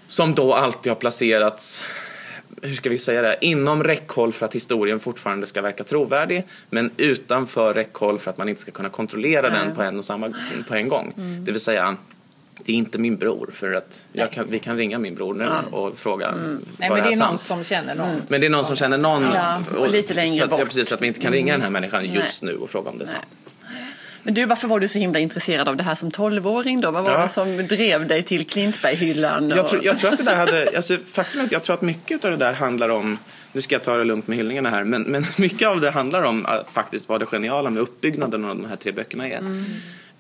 Som 0.08 0.36
då 0.36 0.54
alltid 0.54 0.92
har 0.92 1.00
placerats 1.00 1.84
hur 2.62 2.76
ska 2.76 2.90
vi 2.90 2.98
säga 2.98 3.22
det, 3.22 3.38
inom 3.42 3.84
räckhåll 3.84 4.34
för 4.34 4.46
att 4.46 4.56
historien 4.56 5.00
fortfarande 5.00 5.48
ska 5.48 5.62
verka 5.62 5.84
trovärdig 5.84 6.48
men 6.70 6.92
utanför 6.98 7.74
räckhåll 7.74 8.20
för 8.20 8.30
att 8.30 8.38
man 8.38 8.50
inte 8.50 8.62
ska 8.62 8.72
kunna 8.72 8.90
kontrollera 8.90 9.50
Nej. 9.50 9.60
den 9.66 9.76
på 9.76 9.82
en 9.82 9.98
och 9.98 10.06
samma 10.06 10.34
på 10.68 10.76
en 10.76 10.90
gång. 10.90 11.14
Mm. 11.18 11.46
Det 11.46 11.52
vill 11.52 11.62
säga 11.62 11.98
det 12.66 12.72
är 12.72 12.76
inte 12.76 12.98
min 12.98 13.18
bror 13.18 13.50
för 13.54 13.74
att 13.74 14.06
kan, 14.32 14.50
vi 14.50 14.60
kan 14.60 14.78
ringa 14.78 14.98
min 14.98 15.16
bror 15.16 15.34
nu 15.34 15.44
ja. 15.44 15.78
och 15.78 15.98
fråga 15.98 16.28
mm. 16.28 16.66
Nej, 16.78 16.90
men 16.90 17.04
det 17.04 17.10
är, 17.10 17.14
är 17.14 17.18
någon 17.18 17.38
som 17.38 17.64
känner 17.64 17.96
någon. 17.96 18.10
Mm. 18.10 18.22
Men 18.28 18.42
det 18.42 18.48
är 18.48 18.52
någon 18.52 18.66
som 18.66 18.76
känner 18.76 18.98
någon. 18.98 19.24
Ja, 19.34 19.64
och, 19.72 19.78
och 19.78 19.90
lite 19.90 20.14
längre 20.14 20.38
så 20.38 20.44
att, 20.44 20.50
bort. 20.50 20.60
Ja, 20.60 20.66
precis, 20.66 20.92
att 20.92 21.02
vi 21.02 21.08
inte 21.08 21.20
kan 21.20 21.32
ringa 21.32 21.54
den 21.54 21.62
här 21.62 21.70
människan 21.70 22.06
just 22.06 22.44
nu 22.44 22.56
och 22.56 22.70
fråga 22.70 22.90
om 22.90 22.98
det 22.98 23.04
är 23.04 23.08
sant. 23.08 23.26
Men 24.24 24.34
du, 24.34 24.46
varför 24.46 24.68
var 24.68 24.80
du 24.80 24.88
så 24.88 25.00
himla 25.00 25.20
intresserad 25.20 25.68
av 25.68 25.78
det 25.78 25.84
här 25.84 25.96
som 25.96 26.12
tolvåring 26.12 26.82
då? 26.82 26.92
Vad 26.92 27.06
var 27.06 27.12
ja. 27.12 27.22
det 27.22 27.30
som 27.30 27.68
drev 27.68 28.08
dig 28.08 28.24
till 28.24 28.48
Klintberghyllan? 28.48 29.52
Och... 29.52 29.58
Jag, 29.58 29.68
tror, 29.68 29.86
jag 29.86 29.98
tror 29.98 30.12
att 30.12 30.18
det 30.18 30.24
där 30.24 30.36
hade, 30.36 30.72
alltså, 30.76 30.98
faktum 31.12 31.42
är 31.42 31.46
att 31.46 31.52
jag 31.52 31.64
tror 31.64 31.74
att 31.74 31.82
mycket 31.82 32.26
av 32.26 32.32
det 32.32 32.38
där 32.38 32.54
handlar 32.54 32.90
om 32.90 33.18
nu 33.54 33.62
ska 33.62 33.76
jag 33.76 33.84
ta 33.84 33.98
det 33.98 34.04
lugnt 34.04 34.28
med 34.28 34.38
hyllningarna 34.38 34.70
här, 34.70 34.84
men, 34.84 35.02
men 35.02 35.24
mycket 35.38 35.68
av 35.68 35.82
det 35.82 35.92
handlar 35.92 36.24
om 36.24 36.48
faktiskt 36.72 37.10
vad 37.10 37.22
det 37.22 37.26
geniala 37.26 37.70
med 37.70 37.84
uppbyggnaden 37.84 38.46
av 38.46 38.58
de 38.58 38.66
här 38.66 38.76
tre 38.76 38.92
böckerna 38.92 39.28
är. 39.28 39.38
Mm. 39.38 39.66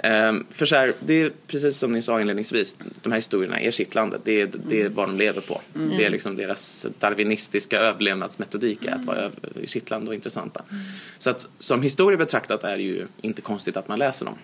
Um, 0.03 0.45
för 0.49 0.65
så 0.65 0.75
här, 0.75 0.93
det 0.99 1.21
är 1.21 1.31
precis 1.47 1.77
som 1.77 1.93
ni 1.93 2.01
sa 2.01 2.21
inledningsvis, 2.21 2.77
de 3.01 3.11
här 3.11 3.17
historierna 3.17 3.59
är 3.59 3.71
kittlandet. 3.71 4.21
Det 4.23 4.41
är, 4.41 4.49
det 4.69 4.81
är 4.81 4.89
vad 4.89 5.09
de 5.09 5.17
lever 5.17 5.41
på. 5.41 5.61
Mm. 5.75 5.97
Det 5.97 6.05
är 6.05 6.09
liksom 6.09 6.35
deras 6.35 6.85
darwinistiska 6.99 7.79
överlevnadsmetodik 7.79 8.85
är 8.85 8.91
att 8.91 9.05
vara 9.05 9.31
kittlande 9.65 10.07
och 10.07 10.15
intressanta. 10.15 10.63
Mm. 10.71 10.83
Så 11.17 11.29
att 11.29 11.47
som 11.57 11.81
historia 11.81 12.17
betraktat 12.17 12.63
är 12.63 12.77
det 12.77 12.83
ju 12.83 13.07
inte 13.21 13.41
konstigt 13.41 13.77
att 13.77 13.87
man 13.87 13.99
läser 13.99 14.25
dem. 14.25 14.35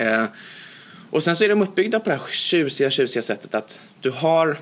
Uh, 0.00 0.24
och 1.10 1.22
sen 1.22 1.36
så 1.36 1.44
är 1.44 1.48
de 1.48 1.62
uppbyggda 1.62 2.00
på 2.00 2.10
det 2.10 2.16
här 2.16 2.26
tjusiga, 2.30 2.90
tjusiga 2.90 3.22
sättet 3.22 3.54
att 3.54 3.80
du 4.00 4.10
har, 4.10 4.58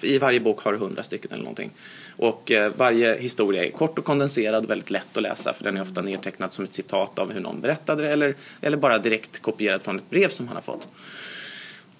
i 0.00 0.18
varje 0.18 0.40
bok 0.40 0.60
har 0.60 0.72
du 0.72 0.78
hundra 0.78 1.02
stycken 1.02 1.30
eller 1.32 1.42
någonting. 1.42 1.70
Och 2.18 2.52
eh, 2.52 2.72
varje 2.76 3.20
historia 3.20 3.64
är 3.64 3.70
kort 3.70 3.98
och 3.98 4.04
kondenserad 4.04 4.64
och 4.64 4.70
väldigt 4.70 4.90
lätt 4.90 5.16
att 5.16 5.22
läsa 5.22 5.52
för 5.52 5.64
den 5.64 5.76
är 5.76 5.82
ofta 5.82 6.02
nedtecknad 6.02 6.52
som 6.52 6.64
ett 6.64 6.74
citat 6.74 7.18
av 7.18 7.32
hur 7.32 7.40
någon 7.40 7.60
berättade 7.60 8.02
det 8.02 8.10
eller, 8.10 8.34
eller 8.60 8.76
bara 8.76 8.98
direkt 8.98 9.42
kopierad 9.42 9.82
från 9.82 9.98
ett 9.98 10.10
brev 10.10 10.28
som 10.28 10.48
han 10.48 10.56
har 10.56 10.62
fått. 10.62 10.88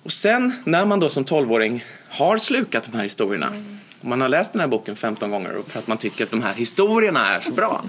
Och 0.03 0.13
sen 0.13 0.53
när 0.65 0.87
man 0.87 1.01
då 1.01 1.09
som 1.09 1.25
tolvåring 1.25 1.85
har 2.09 2.39
slukat 2.39 2.85
de 2.85 2.97
här 2.97 3.03
historierna 3.03 3.47
mm 3.47 3.79
och 4.01 4.05
man 4.05 4.21
har 4.21 4.29
läst 4.29 4.53
den 4.53 4.61
här 4.61 4.69
boken 4.69 4.97
15 4.97 5.31
gånger 5.31 5.57
och 5.57 5.67
för 5.67 5.79
att 5.79 5.87
man 5.87 5.99
tycker 5.99 6.25
att 6.25 6.31
de 6.31 6.43
här 6.43 6.55
historierna 6.55 7.35
är 7.35 7.41
så 7.41 7.53
bra 7.53 7.85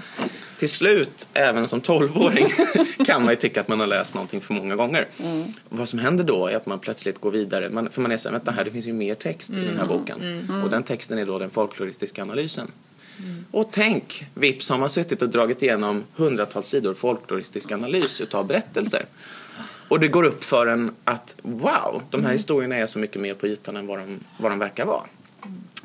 till 0.60 0.68
slut, 0.68 1.28
även 1.34 1.68
som 1.68 1.80
tolvåring, 1.80 2.48
kan 3.06 3.22
man 3.22 3.30
ju 3.30 3.36
tycka 3.36 3.60
att 3.60 3.68
man 3.68 3.80
har 3.80 3.86
läst 3.86 4.14
någonting 4.14 4.40
för 4.40 4.54
många 4.54 4.76
gånger. 4.76 5.08
Mm. 5.22 5.44
Vad 5.68 5.88
som 5.88 5.98
händer 5.98 6.24
då 6.24 6.46
är 6.46 6.56
att 6.56 6.66
man 6.66 6.78
plötsligt 6.78 7.20
går 7.20 7.30
vidare, 7.30 7.70
man, 7.70 7.90
för 7.90 8.02
man 8.02 8.12
är 8.12 8.16
såhär, 8.16 8.32
vänta 8.32 8.50
här, 8.50 8.64
det 8.64 8.70
finns 8.70 8.86
ju 8.86 8.92
mer 8.92 9.14
text 9.14 9.50
mm. 9.50 9.62
i 9.62 9.66
den 9.66 9.76
här 9.76 9.84
mm. 9.84 9.98
boken. 9.98 10.20
Mm. 10.20 10.64
Och 10.64 10.70
den 10.70 10.82
texten 10.82 11.18
är 11.18 11.26
då 11.26 11.38
den 11.38 11.50
folkloristiska 11.50 12.22
analysen. 12.22 12.70
Mm. 13.18 13.44
Och 13.50 13.68
tänk, 13.70 14.26
vips 14.34 14.70
har 14.70 14.78
man 14.78 14.88
suttit 14.88 15.22
och 15.22 15.28
dragit 15.28 15.62
igenom 15.62 16.04
hundratals 16.16 16.66
sidor 16.66 16.94
folkloristisk 16.94 17.72
analys 17.72 18.20
utav 18.20 18.46
berättelser. 18.46 19.04
Och 19.88 20.00
det 20.00 20.08
går 20.08 20.22
upp 20.22 20.44
för 20.44 20.66
en 20.66 20.94
att 21.04 21.36
wow, 21.42 22.02
de 22.10 22.16
här 22.16 22.24
mm. 22.24 22.32
historierna 22.32 22.76
är 22.76 22.86
så 22.86 22.98
mycket 22.98 23.20
mer 23.20 23.34
på 23.34 23.46
ytan 23.46 23.76
än 23.76 23.86
vad 23.86 23.98
de, 23.98 24.20
vad 24.38 24.52
de 24.52 24.58
verkar 24.58 24.86
vara. 24.86 25.02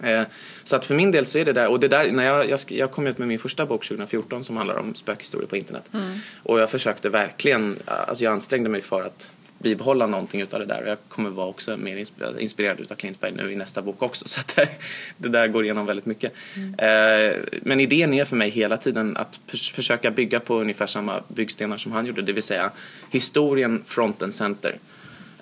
Eh, 0.06 0.24
så 0.64 0.76
att 0.76 0.86
för 0.86 0.96
min 0.96 1.12
del 1.12 1.26
så 1.26 1.38
är 1.38 1.46
det 1.46 1.54
där, 1.54 1.68
och 1.68 1.80
det 1.80 1.88
där, 1.88 2.12
när 2.12 2.24
jag, 2.26 2.50
jag, 2.50 2.60
jag 2.68 2.92
kom 2.92 3.08
ut 3.08 3.18
med 3.18 3.28
min 3.28 3.40
första 3.40 3.66
bok 3.66 3.88
2014 3.88 4.44
som 4.44 4.58
handlar 4.58 4.76
om 4.76 4.96
spökhistorier 4.96 5.48
på 5.48 5.58
internet. 5.58 5.84
Mm. 5.94 6.18
Och 6.44 6.60
jag 6.60 6.70
försökte 6.70 7.10
verkligen, 7.10 7.80
alltså 7.86 8.24
jag 8.24 8.34
ansträngde 8.34 8.70
mig 8.70 8.82
för 8.82 9.02
att 9.02 9.32
bibehålla 9.60 10.08
någonting 10.08 10.42
utav 10.42 10.60
det 10.60 10.66
där 10.66 10.82
och 10.82 10.90
jag 10.90 10.98
kommer 11.08 11.30
vara 11.30 11.48
också 11.48 11.78
mer 11.78 12.06
inspirerad, 12.40 12.80
utav 12.80 12.96
Klintberg 12.96 13.32
nu 13.32 13.52
i 13.52 13.56
nästa 13.56 13.82
bok 13.82 14.02
också 14.02 14.28
så 14.28 14.40
att 14.40 14.56
det, 14.56 14.70
det 15.18 15.30
där 15.30 15.48
går 15.48 15.64
igenom 15.64 15.86
väldigt 15.86 16.06
mycket. 16.06 16.34
Mm. 16.56 16.74
Eh, 16.74 17.36
men 17.62 17.80
idén 17.80 18.14
är 18.14 18.26
för 18.26 18.36
mig 18.36 18.50
hela 18.50 18.78
tiden 18.78 19.18
att 19.18 19.40
försöka 19.48 20.12
bygga 20.12 20.40
på 20.40 20.60
ungefär 20.60 20.88
samma 20.88 21.24
byggstenar 21.28 21.78
som 21.78 21.92
han 21.92 22.06
gjorde, 22.06 22.22
det 22.22 22.34
vill 22.34 22.44
säga 22.44 22.72
historien 23.10 23.84
front 23.86 24.24
and 24.24 24.34
center. 24.34 24.76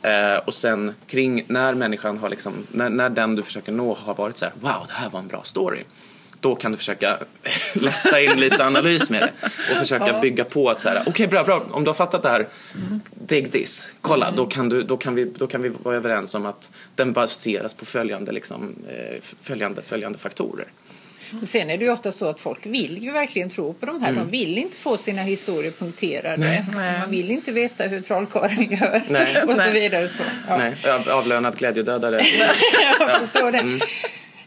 Eh, 0.04 0.38
och 0.38 0.54
sen 0.54 0.96
kring 1.08 1.44
när 1.48 1.74
människan 1.74 2.18
har 2.18 2.30
liksom, 2.30 2.68
när, 2.72 2.90
när 2.90 3.10
den 3.10 3.36
du 3.36 3.44
försöker 3.44 3.72
nå 3.72 3.94
har 3.94 4.16
varit 4.16 4.38
så 4.38 4.46
här, 4.46 4.54
wow 4.60 4.88
det 4.88 4.94
här 4.94 5.10
var 5.10 5.20
en 5.20 5.28
bra 5.28 5.42
story. 5.44 5.84
Då 6.40 6.56
kan 6.56 6.72
du 6.72 6.78
försöka 6.78 7.20
lästa 7.74 8.22
in 8.22 8.40
lite 8.40 8.66
analys 8.66 9.10
med 9.10 9.22
det 9.22 9.52
och 9.72 9.78
försöka 9.78 10.08
ja. 10.08 10.22
bygga 10.22 10.44
på 10.44 10.70
att 10.70 10.80
så 10.80 10.90
här, 10.90 11.02
okej 11.02 11.12
okay, 11.12 11.28
bra, 11.28 11.44
bra, 11.44 11.62
om 11.72 11.84
du 11.84 11.90
har 11.90 11.96
fattat 11.96 12.24
det 12.24 12.30
här, 12.30 12.48
mm. 12.76 13.02
dig 13.14 13.52
this, 13.52 13.94
kolla, 14.02 14.26
mm. 14.26 14.38
då, 14.38 14.46
kan 14.46 14.70
du, 14.70 14.84
då, 14.84 14.98
kan 14.98 15.16
vi, 15.16 15.26
då 15.26 15.48
kan 15.48 15.62
vi 15.62 15.70
vara 15.84 15.96
överens 15.96 16.36
om 16.36 16.46
att 16.46 16.72
den 16.96 17.14
baseras 17.14 17.74
på 17.74 17.86
följande, 17.86 18.32
liksom, 18.32 18.76
eh, 18.90 19.22
följande, 19.42 19.82
följande 19.82 20.18
faktorer. 20.18 20.68
Sen 21.44 21.70
är 21.70 21.78
det 21.78 21.86
ju 21.86 21.92
ofta 21.92 22.12
så 22.12 22.28
att 22.28 22.42
folk 22.42 22.66
vill 22.66 23.04
ju 23.04 23.12
verkligen 23.12 23.50
tro 23.50 23.74
på 23.74 23.86
de 23.86 24.02
här. 24.02 24.10
Mm. 24.10 24.26
De 24.26 24.32
vill 24.32 24.58
inte 24.58 24.78
få 24.78 24.98
sina 24.98 25.22
historier 25.22 25.72
punkterade. 25.72 26.38
Nej. 26.38 26.66
Man 27.02 27.12
vill 27.12 27.32
inte 27.32 27.52
veta 27.52 27.84
hur 27.84 28.02
trollkarlen 28.02 28.64
gör 28.64 29.02
Nej. 29.08 29.44
och 29.48 29.58
så 29.58 29.72
vidare. 29.72 30.08
Så, 30.08 30.24
ja. 30.48 30.58
Nej. 30.58 30.76
Avlönad 31.10 31.58
glädjedödare. 31.58 32.26
Jag 33.00 33.20
förstår 33.20 33.52
det. 33.52 33.58
Mm. 33.58 33.80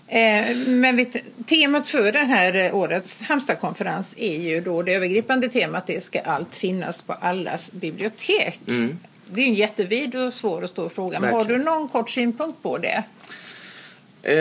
Eh, 0.09 0.57
men 0.67 0.97
vet, 0.97 1.17
temat 1.47 1.89
för 1.89 2.12
den 2.12 2.27
här 2.27 2.55
eh, 2.55 2.77
årets 2.77 3.23
Halmstadkonferens 3.23 4.15
är 4.19 4.39
ju 4.39 4.61
då 4.61 4.83
det 4.83 4.95
övergripande 4.95 5.49
temat 5.49 5.87
det 5.87 6.03
ska 6.03 6.21
allt 6.21 6.57
finnas 6.57 7.03
på 7.03 7.12
allas 7.12 7.73
bibliotek. 7.73 8.61
Mm. 8.69 8.99
Det 9.31 9.41
är 9.41 9.47
en 9.47 9.55
jättevid 9.55 10.15
och 10.17 10.35
svår 10.35 10.62
och 10.62 10.71
stor 10.71 10.89
fråga. 10.89 11.21
Men 11.21 11.35
har 11.35 11.45
du 11.45 11.59
någon 11.59 11.89
kort 11.89 12.11
synpunkt 12.11 12.62
på 12.62 12.79
det? 12.79 13.05
Uh, 14.29 14.35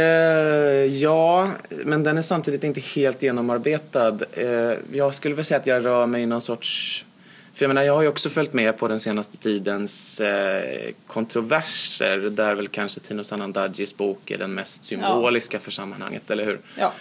ja, 0.86 1.52
men 1.69 2.04
den 2.04 2.17
är 2.17 2.21
samtidigt 2.21 2.63
inte 2.63 2.80
helt 2.80 3.21
genomarbetad. 3.21 4.17
Uh, 4.38 4.74
jag 4.91 5.13
skulle 5.13 5.36
väl 5.36 5.45
säga 5.45 5.60
att 5.60 5.67
jag 5.67 5.86
rör 5.86 6.06
mig 6.06 6.21
i 6.21 6.26
någon 6.26 6.41
sorts... 6.41 7.06
För 7.54 7.65
jag 7.65 7.67
menar, 7.67 7.84
jag 7.84 7.93
har 7.93 8.02
ju 8.02 8.08
också 8.08 8.30
följt 8.30 8.54
med 8.54 8.78
på 8.78 8.88
den 8.88 9.00
senaste 9.00 9.38
tidens 9.38 10.21
uh, 10.21 10.91
kontroverser 11.08 12.17
där 12.17 12.56
väl 12.56 12.67
kanske 12.67 13.00
Tino 13.00 13.24
Sanandajis 13.24 13.98
bok 13.98 14.32
är 14.32 14.38
den 14.38 14.54
mest 14.54 14.84
symboliska 14.84 15.58
ja. 15.58 15.62
för 15.62 15.71
sammanhanget, 15.71 16.32
eller 16.32 16.45
hur? 16.45 16.60
Ja. 16.76 16.93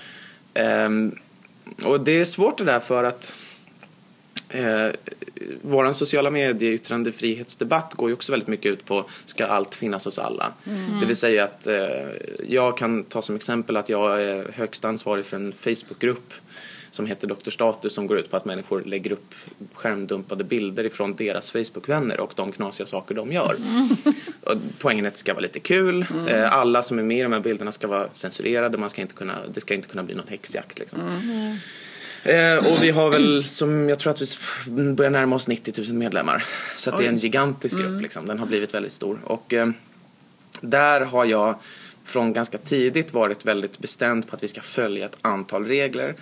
Um, 0.84 1.18
och 1.84 2.00
det 2.00 2.20
är 2.20 2.24
svårt 2.24 2.58
det 2.58 2.64
där 2.64 2.80
för 2.80 3.04
att 3.04 3.34
eh, 4.54 4.90
vår 5.62 5.92
sociala 5.92 6.30
medier 6.30 6.72
yttrandefrihetsdebatt 6.72 7.94
går 7.94 8.08
ju 8.08 8.14
också 8.14 8.32
väldigt 8.32 8.48
mycket 8.48 8.72
ut 8.72 8.84
på 8.84 9.04
ska 9.24 9.46
allt 9.46 9.74
finnas 9.74 10.04
hos 10.04 10.18
alla. 10.18 10.52
Mm. 10.66 11.00
Det 11.00 11.06
vill 11.06 11.16
säga 11.16 11.44
att 11.44 11.66
eh, 11.66 11.76
jag 12.48 12.78
kan 12.78 13.04
ta 13.04 13.22
som 13.22 13.36
exempel 13.36 13.76
att 13.76 13.88
jag 13.88 14.22
är 14.22 14.52
högst 14.54 14.84
ansvarig 14.84 15.26
för 15.26 15.36
en 15.36 15.52
Facebookgrupp 15.52 16.34
som 16.94 17.06
heter 17.06 17.26
Dr. 17.26 17.50
Status 17.50 17.94
som 17.94 18.06
går 18.06 18.18
ut 18.18 18.30
på 18.30 18.36
att 18.36 18.44
människor 18.44 18.82
lägger 18.84 19.12
upp 19.12 19.34
skärmdumpade 19.74 20.44
bilder 20.44 20.84
ifrån 20.84 21.16
deras 21.16 21.50
Facebookvänner 21.50 22.20
och 22.20 22.32
de 22.36 22.52
knasiga 22.52 22.86
saker 22.86 23.14
de 23.14 23.32
gör. 23.32 23.56
Mm. 23.56 23.88
Poängen 24.78 25.04
är 25.04 25.08
att 25.08 25.14
det 25.14 25.18
ska 25.18 25.34
vara 25.34 25.42
lite 25.42 25.60
kul. 25.60 26.06
Mm. 26.12 26.26
Eh, 26.26 26.52
alla 26.52 26.82
som 26.82 26.98
är 26.98 27.02
med 27.02 27.18
i 27.18 27.22
de 27.22 27.32
här 27.32 27.40
bilderna 27.40 27.72
ska 27.72 27.86
vara 27.86 28.08
censurerade. 28.12 28.78
Man 28.78 28.90
ska 28.90 29.02
inte 29.02 29.14
kunna, 29.14 29.38
det 29.54 29.60
ska 29.60 29.74
inte 29.74 29.88
kunna 29.88 30.02
bli 30.02 30.14
någon 30.14 30.28
häxjakt. 30.28 30.78
Liksom. 30.78 31.00
Mm. 31.00 31.56
Eh, 32.24 32.66
och 32.66 32.82
vi 32.82 32.90
har 32.90 33.10
väl, 33.10 33.44
som 33.44 33.88
jag 33.88 33.98
tror 33.98 34.10
att 34.10 34.22
vi 34.66 34.92
börjar 34.92 35.10
närma 35.10 35.36
oss 35.36 35.48
90 35.48 35.84
000 35.88 35.98
medlemmar. 35.98 36.44
Så 36.76 36.90
det 36.90 37.04
är 37.04 37.08
en 37.08 37.16
gigantisk 37.16 37.76
grupp 37.76 37.88
mm. 37.88 38.00
liksom. 38.00 38.26
Den 38.26 38.38
har 38.38 38.46
blivit 38.46 38.74
väldigt 38.74 38.92
stor. 38.92 39.18
Och 39.24 39.52
eh, 39.52 39.70
där 40.60 41.00
har 41.00 41.24
jag 41.24 41.58
från 42.04 42.32
ganska 42.32 42.58
tidigt 42.58 43.12
varit 43.12 43.46
väldigt 43.46 43.78
bestämd 43.78 44.28
på 44.28 44.36
att 44.36 44.42
vi 44.42 44.48
ska 44.48 44.60
följa 44.60 45.06
ett 45.06 45.18
antal 45.20 45.66
regler. 45.66 46.14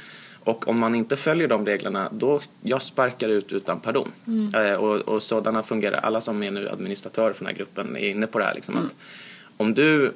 Och 0.44 0.68
om 0.68 0.78
man 0.78 0.94
inte 0.94 1.16
följer 1.16 1.48
de 1.48 1.66
reglerna, 1.66 2.08
då 2.12 2.40
jag 2.62 2.82
sparkar 2.82 3.28
ut 3.28 3.52
utan 3.52 3.80
pardon. 3.80 4.12
Mm. 4.26 4.54
Eh, 4.54 4.74
och, 4.74 5.00
och 5.00 5.22
sådana 5.22 5.62
fungerar. 5.62 5.98
Alla 5.98 6.20
som 6.20 6.42
är 6.42 6.50
nu 6.50 6.68
administratörer 6.68 7.32
för 7.32 7.44
den 7.44 7.46
här 7.46 7.58
gruppen 7.58 7.96
är 7.96 8.08
inne 8.08 8.26
på 8.26 8.38
det 8.38 8.44
här. 8.44 8.54
Liksom, 8.54 8.74
mm. 8.74 8.86
att 8.86 8.94
om 9.56 9.74
du 9.74 10.12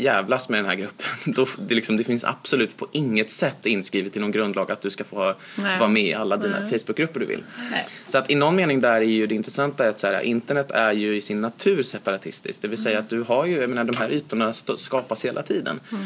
jävlas 0.00 0.48
med 0.48 0.58
den 0.58 0.66
här 0.66 0.74
gruppen. 0.74 1.06
Då, 1.34 1.46
det, 1.58 1.74
liksom, 1.74 1.96
det 1.96 2.04
finns 2.04 2.24
absolut 2.24 2.76
på 2.76 2.88
inget 2.92 3.30
sätt 3.30 3.66
inskrivet 3.66 4.16
i 4.16 4.20
någon 4.20 4.30
grundlag 4.30 4.70
att 4.70 4.80
du 4.80 4.90
ska 4.90 5.04
få 5.04 5.34
vara 5.78 5.88
med 5.88 6.04
i 6.04 6.14
alla 6.14 6.36
dina 6.36 6.60
Nej. 6.60 6.78
Facebookgrupper 6.78 7.20
du 7.20 7.26
vill. 7.26 7.42
Nej. 7.70 7.86
Så 8.06 8.18
att 8.18 8.30
i 8.30 8.34
någon 8.34 8.56
mening 8.56 8.80
där 8.80 9.00
är 9.00 9.00
ju 9.00 9.26
det 9.26 9.34
intressanta 9.34 9.88
att 9.88 9.98
så 9.98 10.06
här, 10.06 10.20
internet 10.20 10.70
är 10.70 10.92
ju 10.92 11.16
i 11.16 11.20
sin 11.20 11.40
natur 11.40 11.82
separatistiskt. 11.82 12.62
Det 12.62 12.68
vill 12.68 12.82
säga 12.82 12.96
mm. 12.96 13.04
att 13.04 13.10
du 13.10 13.22
har 13.22 13.46
ju, 13.46 13.60
jag 13.60 13.70
menar 13.70 13.84
de 13.84 13.96
här 13.96 14.10
ytorna 14.10 14.52
skapas 14.76 15.24
hela 15.24 15.42
tiden. 15.42 15.80
Mm. 15.92 16.04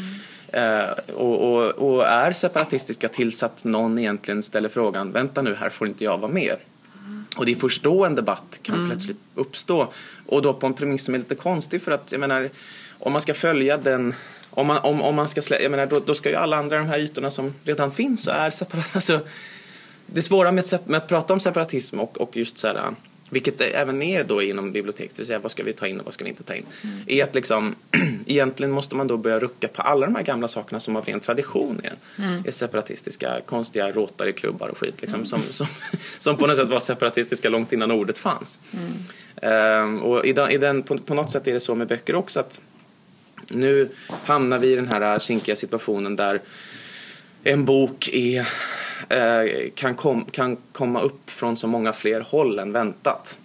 Uh, 0.53 0.89
och, 1.15 1.53
och, 1.53 1.71
och, 1.71 2.07
är 2.07 2.31
separatistiska 2.31 3.07
tills 3.07 3.43
att 3.43 3.63
någon 3.63 3.99
egentligen 3.99 4.43
ställer 4.43 4.69
frågan, 4.69 5.11
vänta 5.11 5.41
nu 5.41 5.55
här 5.55 5.69
får 5.69 5.87
inte 5.87 6.03
jag 6.03 6.17
vara 6.17 6.31
med. 6.31 6.55
Mm. 7.05 7.25
Och 7.37 7.45
det 7.45 7.51
är 7.51 7.55
först 7.55 7.83
då 7.83 8.05
en 8.05 8.15
debatt 8.15 8.59
kan 8.61 8.75
mm. 8.75 8.89
plötsligt 8.89 9.17
uppstå. 9.35 9.93
Och 10.25 10.41
då 10.41 10.53
på 10.53 10.67
en 10.67 10.73
premiss 10.73 11.05
som 11.05 11.13
är 11.13 11.17
lite 11.17 11.35
konstig 11.35 11.81
för 11.81 11.91
att 11.91 12.11
jag 12.11 12.19
menar 12.19 12.49
om 12.99 13.13
man 13.13 13.21
ska 13.21 13.33
följa 13.33 13.77
den 13.77 14.13
om 14.55 14.67
man, 14.67 14.77
om, 14.77 15.01
om 15.01 15.15
man 15.15 15.27
ska 15.27 15.41
slä, 15.41 15.59
jag 15.61 15.71
menar, 15.71 15.85
då, 15.85 15.99
då 15.99 16.13
ska 16.13 16.29
ju 16.29 16.35
alla 16.35 16.57
andra 16.57 16.77
de 16.77 16.87
här 16.87 16.99
ytorna 16.99 17.29
som 17.29 17.53
redan 17.63 17.91
finns 17.91 18.27
och 18.27 18.33
är 18.33 18.49
separata. 18.49 18.89
Alltså, 18.93 19.19
det 20.05 20.21
svåra 20.21 20.51
med, 20.51 20.65
med 20.85 20.97
att 20.97 21.07
prata 21.07 21.33
om 21.33 21.39
separatism 21.39 21.99
och, 21.99 22.21
och 22.21 22.37
just 22.37 22.57
så 22.57 22.67
här, 22.67 22.81
vilket 23.29 23.57
det 23.57 23.65
även 23.65 24.01
är 24.01 24.23
då 24.23 24.41
inom 24.41 24.71
biblioteket, 24.71 25.15
det 25.15 25.19
vill 25.19 25.27
säga 25.27 25.39
vad 25.39 25.51
ska 25.51 25.63
vi 25.63 25.73
ta 25.73 25.87
in 25.87 25.99
och 25.99 26.05
vad 26.05 26.13
ska 26.13 26.23
vi 26.23 26.29
inte 26.29 26.43
ta 26.43 26.53
in, 26.53 26.65
mm. 26.83 26.99
är 27.07 27.23
att 27.23 27.35
liksom, 27.35 27.75
egentligen 28.25 28.71
måste 28.71 28.95
man 28.95 29.07
då 29.07 29.17
börja 29.17 29.39
rucka 29.39 29.67
på 29.67 29.81
alla 29.81 30.05
de 30.05 30.15
här 30.15 30.23
gamla 30.23 30.47
sakerna 30.47 30.79
som 30.79 30.95
av 30.95 31.05
ren 31.05 31.19
tradition 31.19 31.81
är, 31.83 31.95
mm. 32.23 32.43
är 32.45 32.51
separatistiska, 32.51 33.41
konstiga 33.45 33.91
Rotary-klubbar 33.91 34.67
och 34.69 34.77
skit, 34.77 35.01
liksom, 35.01 35.17
mm. 35.17 35.25
som, 35.25 35.41
som, 35.41 35.67
som 36.17 36.37
på 36.37 36.47
något 36.47 36.57
sätt 36.57 36.69
var 36.69 36.79
separatistiska 36.79 37.49
långt 37.49 37.73
innan 37.73 37.91
ordet 37.91 38.17
fanns. 38.17 38.59
Um, 39.41 40.03
och 40.03 40.25
i 40.25 40.57
den, 40.57 40.83
på, 40.83 40.97
på 40.97 41.13
något 41.13 41.31
sätt 41.31 41.47
är 41.47 41.53
det 41.53 41.59
så 41.59 41.75
med 41.75 41.87
böcker 41.87 42.15
också 42.15 42.39
att 42.39 42.61
nu 43.49 43.89
hamnar 44.25 44.59
vi 44.59 44.71
i 44.71 44.75
den 44.75 44.87
här 44.87 45.19
kinkiga 45.19 45.55
situationen 45.55 46.15
där 46.15 46.41
en 47.43 47.65
bok 47.65 48.09
är 48.13 48.47
Eh, 49.09 49.69
kan, 49.75 49.95
kom, 49.95 50.25
kan 50.25 50.57
komma 50.71 51.01
upp 51.01 51.29
från 51.29 51.57
så 51.57 51.67
många 51.67 51.93
fler 51.93 52.21
håll 52.21 52.59
än 52.59 52.71
väntat. 52.71 53.39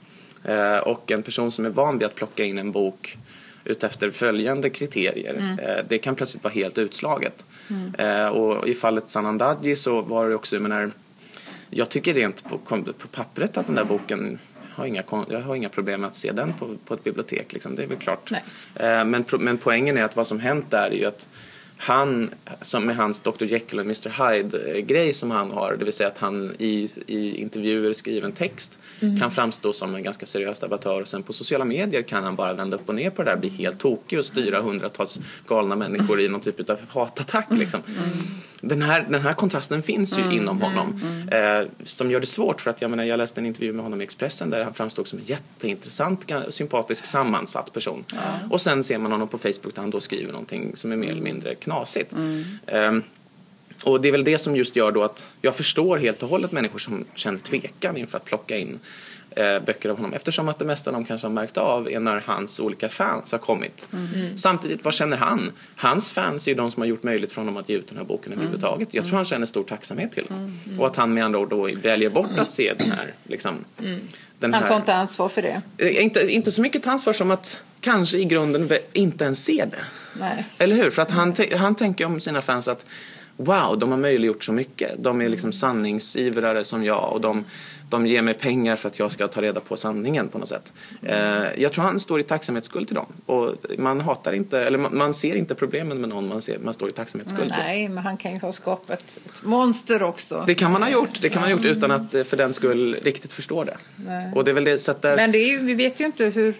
Eh, 0.44 0.76
och 0.76 1.10
en 1.10 1.22
person 1.22 1.52
som 1.52 1.64
är 1.64 1.70
van 1.70 1.98
vid 1.98 2.06
att 2.06 2.14
plocka 2.14 2.44
in 2.44 2.58
en 2.58 2.72
bok 2.72 3.18
utefter 3.64 4.10
följande 4.10 4.70
kriterier, 4.70 5.34
mm. 5.34 5.58
Eh, 5.58 5.84
det 5.88 5.98
kan 5.98 6.14
plötsligt 6.14 6.44
vara 6.44 6.54
helt 6.54 6.78
utslaget. 6.78 7.46
Mm. 7.70 8.32
och 8.32 8.68
i 8.68 8.74
fallet 8.74 9.08
Sanandaji 9.08 9.76
så 9.76 10.02
var 10.02 10.28
det 10.28 10.34
också, 10.34 10.56
jag 10.56 10.62
menar, 10.62 10.90
jag 11.70 11.88
tycker 11.88 12.14
rent 12.14 12.44
på, 12.44 12.58
på 12.98 13.08
pappret 13.12 13.56
att 13.56 13.66
den 13.66 13.74
där 13.74 13.84
boken 13.84 14.38
har 14.74 14.86
inga, 14.86 15.02
jag 15.30 15.40
har 15.40 15.54
inga 15.54 15.68
problem 15.68 16.00
med 16.00 16.08
att 16.08 16.14
se 16.14 16.32
den 16.32 16.52
på, 16.52 16.76
på 16.86 16.94
ett 16.94 17.04
bibliotek. 17.04 17.52
Liksom. 17.52 17.76
Det 17.76 17.82
är 17.82 17.86
väl 17.86 17.98
klart. 17.98 18.30
Men, 18.74 19.24
men 19.38 19.58
poängen 19.58 19.98
är 19.98 20.04
att 20.04 20.16
vad 20.16 20.26
som 20.26 20.40
hänt 20.40 20.70
där 20.70 20.90
är 20.90 20.94
ju 20.94 21.04
att 21.04 21.28
han, 21.82 22.30
som 22.60 22.86
med 22.86 22.96
hans 22.96 23.20
Dr 23.20 23.44
Jekyll 23.44 23.78
och 23.78 23.84
Mr 23.84 24.32
Hyde-grej 24.32 25.12
som 25.12 25.30
han 25.30 25.52
har, 25.52 25.76
det 25.78 25.84
vill 25.84 25.92
säga 25.92 26.08
att 26.08 26.18
han 26.18 26.54
i, 26.58 26.90
i 27.06 27.36
intervjuer 27.36 27.92
skriven 27.92 28.32
text 28.32 28.78
mm. 29.00 29.20
kan 29.20 29.30
framstå 29.30 29.72
som 29.72 29.94
en 29.94 30.02
ganska 30.02 30.26
seriös 30.26 30.60
debattör 30.60 31.00
och 31.00 31.08
sen 31.08 31.22
på 31.22 31.32
sociala 31.32 31.64
medier 31.64 32.02
kan 32.02 32.24
han 32.24 32.36
bara 32.36 32.54
vända 32.54 32.76
upp 32.76 32.88
och 32.88 32.94
ner 32.94 33.10
på 33.10 33.22
det 33.22 33.30
där, 33.30 33.36
bli 33.36 33.48
helt 33.48 33.78
tokig 33.78 34.18
och 34.18 34.24
styra 34.24 34.60
hundratals 34.60 35.20
galna 35.46 35.76
människor 35.76 36.20
i 36.20 36.28
någon 36.28 36.40
typ 36.40 36.70
av 36.70 36.78
hatattack 36.88 37.46
liksom. 37.50 37.80
Mm. 37.86 38.00
Den, 38.60 38.82
här, 38.82 39.06
den 39.10 39.20
här 39.20 39.32
kontrasten 39.32 39.82
finns 39.82 40.18
ju 40.18 40.22
mm. 40.22 40.36
inom 40.36 40.60
honom 40.60 41.00
mm. 41.02 41.60
eh, 41.62 41.68
som 41.84 42.10
gör 42.10 42.20
det 42.20 42.26
svårt 42.26 42.60
för 42.60 42.70
att 42.70 42.82
jag 42.82 42.90
menar, 42.90 43.04
jag 43.04 43.18
läste 43.18 43.40
en 43.40 43.46
intervju 43.46 43.72
med 43.72 43.82
honom 43.82 44.00
i 44.00 44.04
Expressen 44.04 44.50
där 44.50 44.64
han 44.64 44.74
framstod 44.74 45.08
som 45.08 45.18
en 45.18 45.24
jätteintressant, 45.24 46.32
sympatisk, 46.48 47.06
sammansatt 47.06 47.72
person. 47.72 48.04
Och 48.50 48.60
sen 48.60 48.84
ser 48.84 48.98
man 48.98 49.12
honom 49.12 49.28
på 49.28 49.38
Facebook 49.38 49.74
där 49.74 49.82
han 49.82 49.90
då 49.90 50.00
skriver 50.00 50.32
någonting 50.32 50.76
som 50.76 50.92
är 50.92 50.96
mer 50.96 51.10
eller 51.10 51.22
mindre 51.22 51.54
knasigt. 51.54 52.12
Mm. 52.12 53.02
Och 53.84 54.00
det 54.00 54.08
är 54.08 54.12
väl 54.12 54.24
det 54.24 54.38
som 54.38 54.56
just 54.56 54.76
gör 54.76 54.92
då 54.92 55.02
att 55.02 55.26
jag 55.40 55.56
förstår 55.56 55.98
helt 55.98 56.22
och 56.22 56.28
hållet 56.28 56.52
människor 56.52 56.78
som 56.78 57.04
känner 57.14 57.38
tvekan 57.38 57.96
inför 57.96 58.16
att 58.16 58.24
plocka 58.24 58.56
in 58.56 58.78
eh, 59.30 59.60
böcker 59.66 59.88
av 59.88 59.96
honom 59.96 60.12
eftersom 60.12 60.48
att 60.48 60.58
det 60.58 60.64
mesta 60.64 60.92
de 60.92 61.04
kanske 61.04 61.26
har 61.26 61.32
märkt 61.32 61.56
av 61.56 61.88
är 61.88 62.00
när 62.00 62.22
hans 62.26 62.60
olika 62.60 62.88
fans 62.88 63.32
har 63.32 63.38
kommit. 63.38 63.86
Mm. 63.92 64.36
Samtidigt, 64.36 64.84
vad 64.84 64.94
känner 64.94 65.16
han? 65.16 65.52
Hans 65.76 66.10
fans 66.10 66.46
är 66.46 66.50
ju 66.50 66.56
de 66.56 66.70
som 66.70 66.80
har 66.80 66.86
gjort 66.86 67.02
möjligt 67.02 67.32
för 67.32 67.40
honom 67.40 67.56
att 67.56 67.68
ge 67.68 67.76
ut 67.76 67.88
den 67.88 67.98
här 67.98 68.04
boken 68.04 68.32
överhuvudtaget. 68.32 68.94
Jag 68.94 69.04
tror 69.04 69.16
han 69.16 69.24
känner 69.24 69.46
stor 69.46 69.64
tacksamhet 69.64 70.12
till 70.12 70.26
mm. 70.30 70.80
Och 70.80 70.86
att 70.86 70.96
han 70.96 71.14
med 71.14 71.24
andra 71.24 71.38
ord 71.38 71.50
då 71.50 71.68
väljer 71.82 72.10
bort 72.10 72.38
att 72.38 72.50
se 72.50 72.74
den 72.78 72.90
här 72.90 73.12
liksom, 73.24 73.64
den 74.38 74.54
han 74.54 74.68
tar 74.68 74.76
inte 74.76 74.94
ansvar 74.94 75.28
för 75.28 75.42
det? 75.42 75.62
Eh, 75.78 76.04
inte, 76.04 76.20
inte 76.20 76.52
så 76.52 76.62
mycket 76.62 76.86
ansvar 76.86 77.12
som 77.12 77.30
att 77.30 77.60
kanske 77.80 78.18
i 78.18 78.24
grunden 78.24 78.70
inte 78.92 79.24
ens 79.24 79.44
ser 79.44 79.66
det. 79.66 79.84
Nej. 80.20 80.46
Eller 80.58 80.76
hur? 80.76 80.90
För 80.90 81.02
att 81.02 81.10
han, 81.10 81.34
han 81.56 81.74
tänker 81.74 82.04
om 82.04 82.20
sina 82.20 82.42
fans 82.42 82.68
att 82.68 82.86
wow, 83.44 83.78
de 83.78 83.90
har 83.90 83.98
möjliggjort 83.98 84.44
så 84.44 84.52
mycket. 84.52 84.90
De 84.98 85.22
är 85.22 85.28
liksom 85.28 85.52
sanningsivrare 85.52 86.64
som 86.64 86.84
jag 86.84 87.12
och 87.12 87.20
de, 87.20 87.44
de 87.88 88.06
ger 88.06 88.22
mig 88.22 88.34
pengar 88.34 88.76
för 88.76 88.88
att 88.88 88.98
jag 88.98 89.12
ska 89.12 89.28
ta 89.28 89.42
reda 89.42 89.60
på 89.60 89.76
sanningen 89.76 90.28
på 90.28 90.38
något 90.38 90.48
sätt. 90.48 90.72
Eh, 91.02 91.16
jag 91.56 91.72
tror 91.72 91.84
han 91.84 92.00
står 92.00 92.20
i 92.20 92.22
tacksamhetsskuld 92.22 92.86
till 92.86 92.96
dem. 92.96 93.06
Och 93.26 93.54
man 93.78 94.00
hatar 94.00 94.32
inte, 94.32 94.60
eller 94.60 94.78
man, 94.78 95.14
ser 95.14 95.34
inte 95.34 95.54
problemen 95.54 96.00
med 96.00 96.08
någon 96.08 96.28
man, 96.28 96.40
ser, 96.40 96.58
man 96.58 96.74
står 96.74 96.88
i 96.88 96.92
tacksamhetsskuld 96.92 97.48
till. 97.48 97.62
Nej, 97.62 97.88
men 97.88 98.04
han 98.04 98.16
kan 98.16 98.32
ju 98.32 98.38
ha 98.38 98.52
skapat 98.52 99.02
ett 99.02 99.20
monster 99.42 100.02
också. 100.02 100.44
Det 100.46 100.54
kan 100.54 100.72
man 100.72 100.82
ha 100.82 100.90
gjort, 100.90 101.20
det 101.20 101.28
kan 101.28 101.40
man 101.40 101.50
ha 101.50 101.56
gjort 101.56 101.66
utan 101.76 101.90
att 101.90 102.14
eh, 102.14 102.24
för 102.24 102.36
den 102.36 102.52
skull 102.52 102.96
riktigt 103.02 103.32
förstå 103.32 103.64
det. 103.64 103.76
Nej. 103.96 104.32
Och 104.34 104.44
det 104.44 104.50
är 104.50 104.54
väl 104.54 104.64
det, 104.64 104.78
så 104.78 104.94
där... 105.00 105.16
Men 105.16 105.32
det 105.32 105.38
är 105.38 105.48
ju, 105.48 105.58
vi 105.58 105.74
vet 105.74 106.00
ju 106.00 106.06
inte 106.06 106.24
hur, 106.24 106.54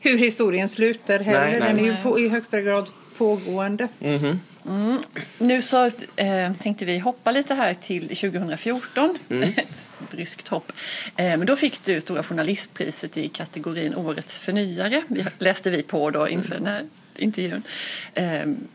hur 0.00 0.18
historien 0.18 0.68
slutar 0.68 1.18
heller. 1.18 1.40
Nej, 1.40 1.60
nej. 1.60 1.74
Den 1.74 1.78
är 1.78 1.96
ju 1.96 2.02
på, 2.02 2.20
i 2.20 2.28
högsta 2.28 2.60
grad 2.60 2.90
pågående. 3.18 3.88
Mm 4.00 4.18
-hmm. 4.18 4.36
Mm. 4.66 5.00
Nu 5.38 5.62
så 5.62 5.84
eh, 6.16 6.52
tänkte 6.62 6.84
vi 6.84 6.98
hoppa 6.98 7.30
lite 7.30 7.54
här 7.54 7.74
till 7.74 8.08
2014. 8.08 9.18
Mm. 9.28 9.42
Ett 9.56 9.92
bryskt 10.10 10.48
hopp. 10.48 10.72
Eh, 11.16 11.24
men 11.24 11.46
då 11.46 11.56
fick 11.56 11.82
du 11.84 12.00
Stora 12.00 12.22
Journalistpriset 12.22 13.16
i 13.16 13.28
kategorin 13.28 13.94
Årets 13.94 14.40
förnyare. 14.40 15.02
Vi, 15.08 15.24
läste 15.38 15.70
vi 15.70 15.82
på 15.82 16.10
då 16.10 16.28
inför 16.28 16.54
den 16.54 16.66
här 16.66 16.82
intervjun. 17.16 17.62
Eh, 18.14 18.24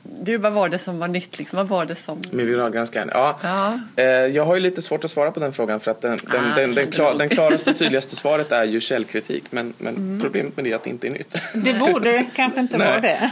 du, 0.03 0.37
vad 0.37 0.53
var 0.53 0.69
det 0.69 0.79
som 0.79 0.99
var 0.99 1.07
nytt? 1.07 1.39
Liksom? 1.39 1.57
Vad 1.57 1.67
var 1.67 1.85
det 1.85 1.95
som... 1.95 2.21
Med 2.31 2.45
viralgranskaren? 2.45 3.09
Ja. 3.13 3.39
ja. 3.43 3.79
Eh, 3.95 4.05
jag 4.05 4.45
har 4.45 4.55
ju 4.55 4.61
lite 4.61 4.81
svårt 4.81 5.05
att 5.05 5.11
svara 5.11 5.31
på 5.31 5.39
den 5.39 5.53
frågan 5.53 5.79
för 5.79 5.91
att 5.91 6.01
den, 6.01 6.17
den, 6.31 6.51
ah, 6.51 6.55
den, 6.55 6.73
den, 6.73 6.91
klar, 6.91 7.17
den 7.17 7.29
klaraste 7.29 7.71
och 7.71 7.77
tydligaste 7.77 8.15
svaret 8.15 8.51
är 8.51 8.63
ju 8.63 8.81
källkritik. 8.81 9.43
Men, 9.49 9.73
men 9.77 9.95
mm. 9.95 10.21
problemet 10.21 10.55
med 10.55 10.65
det 10.65 10.71
är 10.71 10.75
att 10.75 10.83
det 10.83 10.89
inte 10.89 11.07
är 11.07 11.11
nytt. 11.11 11.35
Det 11.53 11.73
borde 11.73 12.25
kanske 12.35 12.59
inte 12.59 12.77
vara 12.77 12.99
det. 12.99 13.31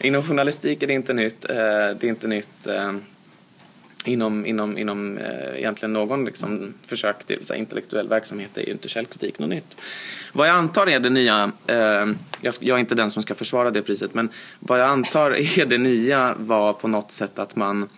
Inom 0.00 0.22
journalistik 0.22 0.82
är 0.82 0.86
det 0.86 0.92
inte 0.92 1.12
nytt. 1.12 1.44
Eh, 1.44 1.56
det 1.56 2.02
är 2.02 2.04
inte 2.04 2.28
nytt 2.28 2.66
eh, 2.66 2.92
inom, 4.04 4.46
inom, 4.46 4.78
inom 4.78 5.18
eh, 5.18 5.58
egentligen 5.58 5.92
någon 5.92 6.24
liksom, 6.24 6.74
försök 6.86 7.24
till 7.24 7.44
så 7.44 7.52
här, 7.52 7.60
intellektuell 7.60 8.08
verksamhet 8.08 8.58
är 8.58 8.66
ju 8.66 8.72
inte 8.72 8.88
källkritik 8.88 9.38
något 9.38 9.48
nytt. 9.48 9.76
Vad 10.32 10.48
jag 10.48 10.56
antar 10.56 10.86
är 10.86 11.00
det 11.00 11.10
nya, 11.10 11.52
eh, 11.66 11.76
jag, 12.40 12.54
jag 12.60 12.76
är 12.76 12.78
inte 12.78 12.94
den 12.94 13.10
som 13.10 13.22
ska 13.22 13.34
försvara 13.34 13.70
det 13.70 13.82
priset, 13.82 14.14
men 14.14 14.28
vad 14.60 14.80
jag 14.80 14.88
antar 14.88 15.30
är 15.58 15.66
det 15.66 15.78
nya 15.78 16.34
var 16.38 16.72
på 16.72 16.88
något 16.88 17.12
sätt 17.12 17.38
att 17.38 17.56
man 17.56 17.88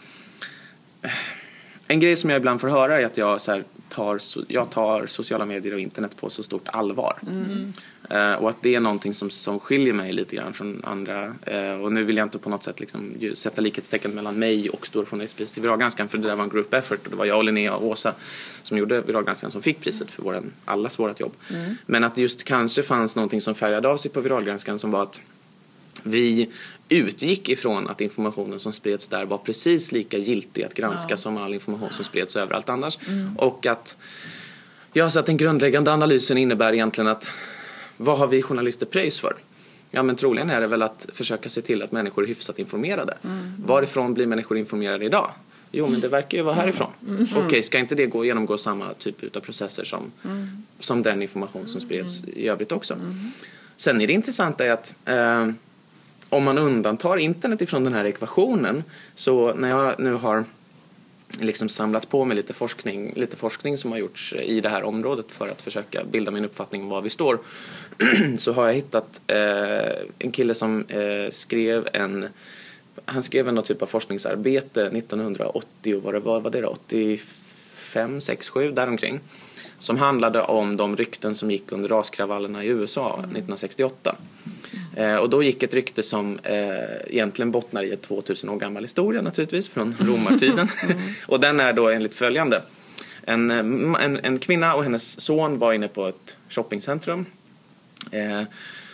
en 1.87 2.01
grej 2.01 2.17
som 2.17 2.31
jag 2.31 2.37
ibland 2.37 2.61
får 2.61 2.69
höra 2.69 3.01
är 3.01 3.07
att 3.07 3.17
jag, 3.17 3.41
så 3.41 3.53
här, 3.53 3.65
tar, 3.99 4.19
jag 4.49 4.71
tar 4.71 5.07
sociala 5.07 5.47
medier 5.47 5.75
och 5.75 5.81
internet 5.81 6.17
på 6.17 6.31
så 6.31 6.43
stort 6.43 6.69
allvar. 6.69 7.19
Mm. 7.27 7.73
Uh, 8.13 8.43
och 8.43 8.51
att 8.51 8.63
det 8.63 8.75
är 8.75 8.81
någonting 8.81 9.15
som, 9.15 9.31
som 9.31 9.61
skiljer 9.61 9.93
mig 9.93 10.13
lite 10.13 10.37
grann 10.37 10.53
från 10.53 10.85
andra. 10.85 11.27
Uh, 11.27 11.83
och 11.83 11.93
nu 11.93 12.05
vill 12.05 12.17
jag 12.17 12.27
inte 12.27 12.39
på 12.39 12.51
något 12.51 12.63
sätt 12.63 12.81
liksom 12.81 13.15
sätta 13.35 13.61
likhetstecken 13.61 14.11
mellan 14.11 14.39
mig 14.39 14.71
och 14.71 14.87
Storjournalistpriset 14.87 15.55
till 15.55 15.63
Viralgranskan 15.63 16.09
för 16.09 16.19
det 16.19 16.29
där 16.29 16.37
var 16.37 16.45
en 16.45 16.51
group 16.51 16.75
effort 16.75 17.05
och 17.05 17.11
det 17.11 17.17
var 17.17 17.25
jag, 17.25 17.45
Linnea 17.45 17.75
och 17.75 17.87
Åsa 17.87 18.15
som 18.63 18.79
gjorde 18.79 19.01
Viralgranskan 19.01 19.51
som 19.51 19.63
fick 19.63 19.81
priset 19.81 20.11
för 20.11 20.23
våran, 20.23 20.53
allas 20.65 20.99
vårt 20.99 21.21
jobb. 21.21 21.33
Mm. 21.51 21.75
Men 21.87 22.05
att 22.05 22.15
det 22.15 22.21
just 22.21 22.45
kanske 22.45 22.83
fanns 22.83 23.17
någonting 23.17 23.41
som 23.41 23.55
färgade 23.55 23.89
av 23.89 23.97
sig 23.97 24.11
på 24.11 24.21
Viralgranskan 24.21 24.79
som 24.79 24.91
var 24.91 25.03
att 25.03 25.21
vi 26.03 26.49
utgick 26.89 27.49
ifrån 27.49 27.89
att 27.89 28.01
informationen 28.01 28.61
som 28.61 28.73
spreds 28.73 29.09
där 29.09 29.25
var 29.25 29.39
precis 29.39 29.93
lika 29.93 30.19
giltig 30.19 30.65
att 30.65 30.75
granska 30.75 31.13
ja. 31.13 31.17
som 31.17 31.37
all 31.37 31.55
information 31.55 31.93
som 31.93 32.05
spreds 32.05 32.37
överallt 32.37 32.69
annars. 32.69 32.99
Mm. 33.09 33.37
Och 33.39 33.67
att, 33.67 33.99
ja, 34.93 35.11
så 35.11 35.19
att 35.19 35.27
den 35.27 35.37
grundläggande 35.37 35.93
analysen 35.93 36.39
innebär 36.39 36.73
egentligen 36.73 37.09
att 37.09 37.31
vad 37.97 38.19
har 38.19 38.27
vi 38.27 38.43
journalister 38.43 38.87
pröjs 38.87 39.21
för? 39.21 39.37
Ja 39.91 40.03
men 40.03 40.17
troligen 40.17 40.51
är 40.51 40.61
det 40.61 40.67
väl 40.67 40.83
att 40.83 41.09
försöka 41.13 41.49
se 41.49 41.63
till 41.63 41.83
att 41.83 41.93
människor 41.93 42.25
är 42.25 42.29
hyfsat 42.29 42.59
informerade. 42.59 43.17
Mm. 43.25 43.53
Varifrån 43.67 44.15
blir 44.15 44.27
människor 44.27 44.59
informerade 44.59 45.05
idag? 45.05 45.31
Jo 45.73 45.89
men 45.89 46.01
det 46.01 46.09
verkar 46.09 46.39
ju 46.39 46.45
vara 46.45 46.55
härifrån. 46.55 46.93
Mm. 47.09 47.23
Okej, 47.23 47.47
okay, 47.47 47.63
ska 47.63 47.79
inte 47.79 47.95
det 47.95 48.07
gå, 48.07 48.25
genomgå 48.25 48.59
samma 48.59 48.95
typ 48.95 49.37
av 49.37 49.41
processer 49.41 49.85
som, 49.85 50.13
mm. 50.25 50.49
som 50.81 51.03
den 51.03 51.23
information 51.23 51.69
som 51.69 51.81
spreds 51.81 52.25
i 52.25 52.49
övrigt 52.49 52.73
också? 52.73 52.95
Mm. 52.95 53.31
Sen 53.77 54.01
är 54.01 54.07
det 54.07 54.13
intressanta 54.13 54.67
är 54.67 54.71
att 54.71 54.95
eh, 55.05 55.49
om 56.29 56.45
man 56.45 56.59
undantar 56.59 57.17
internet 57.17 57.61
ifrån 57.61 57.85
den 57.85 57.93
här 57.93 58.05
ekvationen 58.05 58.85
så 59.15 59.55
när 59.55 59.69
jag 59.69 60.01
nu 60.01 60.13
har 60.13 60.45
liksom 61.41 61.69
samlat 61.69 62.09
på 62.09 62.25
mig 62.25 62.37
lite 62.37 62.55
forskning, 62.55 63.13
lite 63.17 63.37
forskning 63.37 63.79
som 63.79 63.93
har 63.93 63.99
gjorts 63.99 64.33
i 64.33 64.61
det 64.61 64.69
här 64.69 64.83
området 64.83 65.33
för 65.33 65.49
att 65.49 65.63
försöka 65.63 66.05
bilda 66.05 66.31
min 66.31 66.45
uppfattning 66.45 66.83
om 66.83 66.89
var 66.89 67.03
vi 67.03 67.11
står 67.11 67.39
så 68.39 68.53
har 68.53 68.67
jag 68.67 68.75
hittat 68.75 69.21
eh, 69.27 70.07
en 70.19 70.31
kille 70.33 70.55
som 70.55 70.85
eh, 70.89 71.31
skrev 71.31 71.89
en 71.93 72.29
han 73.05 73.23
skrev 73.23 73.49
en 73.49 73.63
typ 73.63 73.83
av 73.83 73.87
forskningsarbete 73.87 74.87
1980 74.87 76.01
vad 76.05 76.15
det 76.15 76.21
var, 76.21 76.51
det 76.51 76.61
då, 76.61 76.69
85, 76.69 78.21
6, 78.21 78.49
7 78.49 78.73
däromkring 78.73 79.21
som 79.79 79.99
handlade 79.99 80.43
om 80.43 80.77
de 80.77 80.97
rykten 80.97 81.35
som 81.35 81.51
gick 81.51 81.73
under 81.73 81.89
raskravallerna 81.89 82.65
i 82.65 82.69
USA 82.69 83.15
1968. 83.19 84.17
Eh, 84.97 85.17
och 85.17 85.31
då 85.31 85.43
gick 85.43 85.63
ett 85.63 85.75
rykte 85.75 86.03
som 86.03 86.39
eh, 86.43 86.57
egentligen 87.07 87.51
bottnar 87.51 87.83
i 87.83 87.93
ett 87.93 88.03
2000 88.03 88.51
år 88.51 88.57
gammal 88.57 88.83
historia 88.83 89.23
naturligtvis 89.23 89.69
från 89.69 89.97
romartiden. 90.01 90.69
mm. 90.85 90.99
och 91.27 91.41
den 91.41 91.61
är 91.61 91.73
då 91.73 91.89
enligt 91.89 92.15
följande. 92.15 92.63
En, 93.25 93.51
eh, 93.51 94.05
en, 94.05 94.21
en, 94.23 94.39
kvinna 94.39 94.75
och 94.75 94.83
hennes 94.83 95.21
son 95.21 95.59
var 95.59 95.73
inne 95.73 95.89
på 95.89 96.07
ett 96.07 96.37
shoppingcentrum. 96.49 97.27
Eh, 98.11 98.43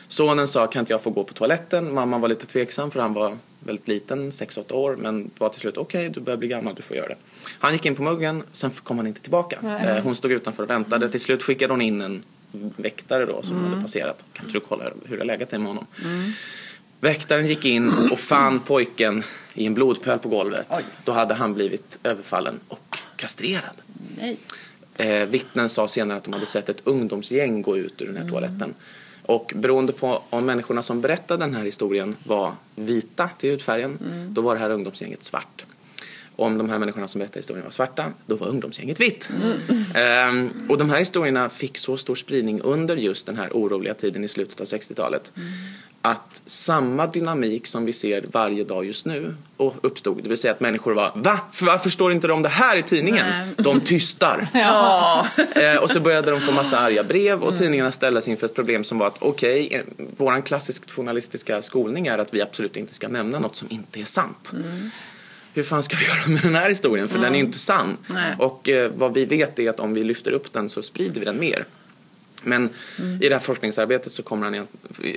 Sonen 0.08 0.48
sa, 0.48 0.66
kan 0.66 0.80
inte 0.80 0.92
jag 0.92 1.02
få 1.02 1.10
gå 1.10 1.24
på 1.24 1.34
toaletten? 1.34 1.94
Mamman 1.94 2.20
var 2.20 2.28
lite 2.28 2.46
tveksam 2.46 2.90
för 2.90 3.00
han 3.00 3.14
var 3.14 3.38
väldigt 3.64 3.88
liten, 3.88 4.30
6-8 4.30 4.72
år, 4.72 4.96
men 4.96 5.30
var 5.38 5.48
till 5.48 5.60
slut 5.60 5.76
okej, 5.76 6.00
okay, 6.00 6.14
du 6.14 6.20
börjar 6.20 6.36
bli 6.36 6.48
gammal, 6.48 6.74
du 6.74 6.82
får 6.82 6.96
göra 6.96 7.08
det. 7.08 7.16
Han 7.58 7.72
gick 7.72 7.86
in 7.86 7.94
på 7.94 8.02
muggen, 8.02 8.42
sen 8.52 8.70
kom 8.70 8.98
han 8.98 9.06
inte 9.06 9.20
tillbaka. 9.20 9.58
Nej. 9.62 10.00
Hon 10.00 10.16
stod 10.16 10.32
utanför 10.32 10.62
och 10.62 10.70
väntade. 10.70 11.08
Till 11.08 11.20
slut 11.20 11.42
skickade 11.42 11.72
hon 11.72 11.82
in 11.82 12.00
en 12.00 12.22
väktare 12.76 13.26
då 13.26 13.42
som 13.42 13.58
mm. 13.58 13.70
hade 13.70 13.82
passerat. 13.82 14.24
Kan 14.32 14.46
inte 14.46 14.58
du 14.58 14.64
kolla 14.68 14.90
hur 15.04 15.18
det 15.18 15.24
läget 15.24 15.52
är 15.52 15.58
med 15.58 15.68
honom? 15.68 15.86
Mm. 16.04 16.32
Väktaren 17.00 17.46
gick 17.46 17.64
in 17.64 17.92
och 18.12 18.18
fann 18.18 18.60
pojken 18.60 19.22
i 19.54 19.66
en 19.66 19.74
blodpöl 19.74 20.18
på 20.18 20.28
golvet. 20.28 20.66
Oj. 20.70 20.84
Då 21.04 21.12
hade 21.12 21.34
han 21.34 21.54
blivit 21.54 21.98
överfallen 22.02 22.60
och 22.68 22.96
kastrerad. 23.16 23.82
Nej. 24.18 24.38
Eh, 24.96 25.28
vittnen 25.28 25.68
sa 25.68 25.88
senare 25.88 26.18
att 26.18 26.24
de 26.24 26.32
hade 26.32 26.46
sett 26.46 26.68
ett 26.68 26.80
ungdomsgäng 26.84 27.62
gå 27.62 27.76
ut 27.76 28.02
ur 28.02 28.06
den 28.06 28.16
här 28.16 28.22
mm. 28.22 28.32
toaletten. 28.32 28.74
Och 29.26 29.52
beroende 29.56 29.92
på 29.92 30.22
om 30.30 30.46
människorna 30.46 30.82
som 30.82 31.00
berättade 31.00 31.44
den 31.44 31.54
här 31.54 31.64
historien 31.64 32.16
var 32.24 32.52
vita 32.74 33.30
till 33.38 33.50
hudfärgen, 33.50 33.98
mm. 34.06 34.34
då 34.34 34.40
var 34.40 34.54
det 34.54 34.60
här 34.60 34.70
ungdomsgänget 34.70 35.24
svart. 35.24 35.64
Om 36.36 36.58
de 36.58 36.70
här 36.70 36.78
människorna 36.78 37.08
som 37.08 37.18
berättade 37.18 37.38
historien 37.38 37.64
var 37.64 37.70
svarta, 37.70 38.04
då 38.26 38.36
var 38.36 38.48
ungdomsgänget 38.48 39.00
vitt. 39.00 39.30
Mm. 39.42 39.84
Ehm, 39.94 40.50
och 40.68 40.78
de 40.78 40.90
här 40.90 40.98
historierna 40.98 41.48
fick 41.48 41.78
så 41.78 41.96
stor 41.96 42.14
spridning 42.14 42.60
under 42.60 42.96
just 42.96 43.26
den 43.26 43.36
här 43.36 43.50
oroliga 43.52 43.94
tiden 43.94 44.24
i 44.24 44.28
slutet 44.28 44.60
av 44.60 44.66
60-talet. 44.66 45.32
Mm. 45.36 45.48
Att 46.06 46.42
samma 46.46 47.06
dynamik 47.06 47.66
som 47.66 47.84
vi 47.84 47.92
ser 47.92 48.24
varje 48.32 48.64
dag 48.64 48.84
just 48.84 49.06
nu 49.06 49.34
uppstod. 49.56 50.22
Det 50.22 50.28
vill 50.28 50.38
säga 50.38 50.52
att 50.52 50.60
människor 50.60 50.94
var 50.94 51.12
Va? 51.14 51.40
Varför 51.60 51.90
står 51.90 52.12
inte 52.12 52.26
de 52.26 52.42
det 52.42 52.48
här 52.48 52.76
i 52.76 52.82
tidningen? 52.82 53.26
Nej. 53.30 53.54
De 53.56 53.80
tystar. 53.80 54.46
ja. 54.54 55.26
ehm, 55.54 55.78
och 55.78 55.90
så 55.90 56.00
började 56.00 56.30
de 56.30 56.40
få 56.40 56.52
massa 56.52 56.78
arga 56.78 57.04
brev 57.04 57.42
och 57.42 57.48
mm. 57.48 57.58
tidningarna 57.58 57.92
ställdes 57.92 58.28
inför 58.28 58.46
ett 58.46 58.54
problem 58.54 58.84
som 58.84 58.98
var 58.98 59.06
att 59.06 59.22
okej, 59.22 59.66
okay, 59.66 59.78
eh, 59.78 59.84
våran 60.16 60.42
klassisk 60.42 60.90
journalistiska 60.90 61.62
skolning 61.62 62.06
är 62.06 62.18
att 62.18 62.34
vi 62.34 62.42
absolut 62.42 62.76
inte 62.76 62.94
ska 62.94 63.08
nämna 63.08 63.38
något 63.38 63.56
som 63.56 63.68
inte 63.70 64.00
är 64.00 64.04
sant. 64.04 64.50
Mm 64.52 64.90
hur 65.54 65.62
fan 65.62 65.82
ska 65.82 65.96
vi 65.96 66.04
göra 66.06 66.26
med 66.26 66.42
den 66.42 66.54
här 66.54 66.68
historien? 66.68 67.08
För 67.08 67.18
mm. 67.18 67.32
den 67.32 67.34
är 67.40 67.44
inte 67.44 67.58
sann. 67.58 67.96
Nej. 68.06 68.34
Och 68.38 68.68
eh, 68.68 68.90
vad 68.94 69.14
vi 69.14 69.24
vet 69.24 69.58
är 69.58 69.70
att 69.70 69.80
om 69.80 69.94
vi 69.94 70.04
lyfter 70.04 70.30
upp 70.30 70.52
den 70.52 70.68
så 70.68 70.82
sprider 70.82 71.20
vi 71.20 71.24
den 71.24 71.40
mer. 71.40 71.64
Men 72.44 72.68
mm. 72.98 73.22
i 73.22 73.28
det 73.28 73.34
här 73.34 73.42
forskningsarbetet 73.42 74.12
så 74.12 74.22
kommer 74.22 74.50
han 74.50 74.66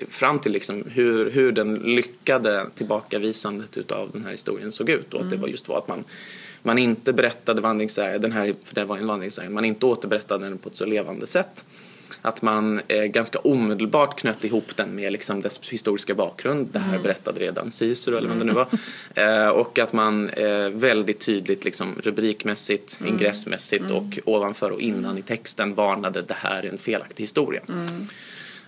fram 0.10 0.40
till 0.40 0.52
liksom 0.52 0.84
hur, 0.90 1.32
hur 1.32 1.52
den 1.52 1.76
lyckade 1.76 2.66
tillbakavisandet 2.76 3.78
utav 3.78 4.10
den 4.14 4.24
här 4.24 4.32
historien 4.32 4.72
såg 4.72 4.90
ut. 4.90 5.14
Och 5.14 5.22
att 5.22 5.30
det 5.30 5.36
mm. 5.36 5.42
var 5.42 5.48
just 5.48 5.68
var 5.68 5.78
att 5.78 5.88
man, 5.88 6.04
man 6.64 6.78
inte 6.78 7.14
berättade 7.14 7.62
vandringssägen, 7.62 8.22
den 8.22 8.32
här, 8.32 8.56
för 8.64 8.76
det 8.76 8.86
var 8.86 8.98
en 8.98 9.08
vandringssägen, 9.08 9.54
man 9.54 9.66
inte 9.66 9.86
återberättade 9.86 10.46
den 10.46 10.58
på 10.58 10.70
ett 10.70 10.76
så 10.76 10.86
levande 10.86 11.28
sätt 11.28 11.66
att 12.22 12.42
man 12.42 12.82
eh, 12.88 13.04
ganska 13.04 13.40
omedelbart 13.40 14.20
knöt 14.20 14.44
ihop 14.44 14.76
den 14.76 14.96
med 14.96 15.12
liksom 15.12 15.42
dess 15.42 15.60
historiska 15.70 16.16
bakgrund. 16.16 16.68
Det 16.72 16.80
här 16.80 16.90
mm. 16.90 17.04
berättade 17.04 17.40
redan 17.40 17.72
Cicero 17.72 18.18
eller 18.18 18.30
vad 18.30 18.38
det 18.38 18.44
nu 18.44 18.54
var. 18.54 18.68
Eh, 19.16 19.48
och 19.48 19.80
att 19.80 19.94
man 19.94 20.30
eh, 20.30 20.70
väldigt 20.70 21.20
tydligt 21.20 21.66
liksom, 21.66 21.96
rubrikmässigt, 22.04 22.98
mm. 23.00 23.14
ingressmässigt 23.14 23.84
mm. 23.84 23.96
och 23.96 24.20
ovanför 24.26 24.72
och 24.72 24.82
innan 24.82 25.18
i 25.18 25.22
texten 25.22 25.76
varnade 25.76 26.22
det 26.22 26.38
här 26.38 26.64
är 26.64 26.70
en 26.70 26.78
felaktig 26.78 27.24
historia. 27.24 27.62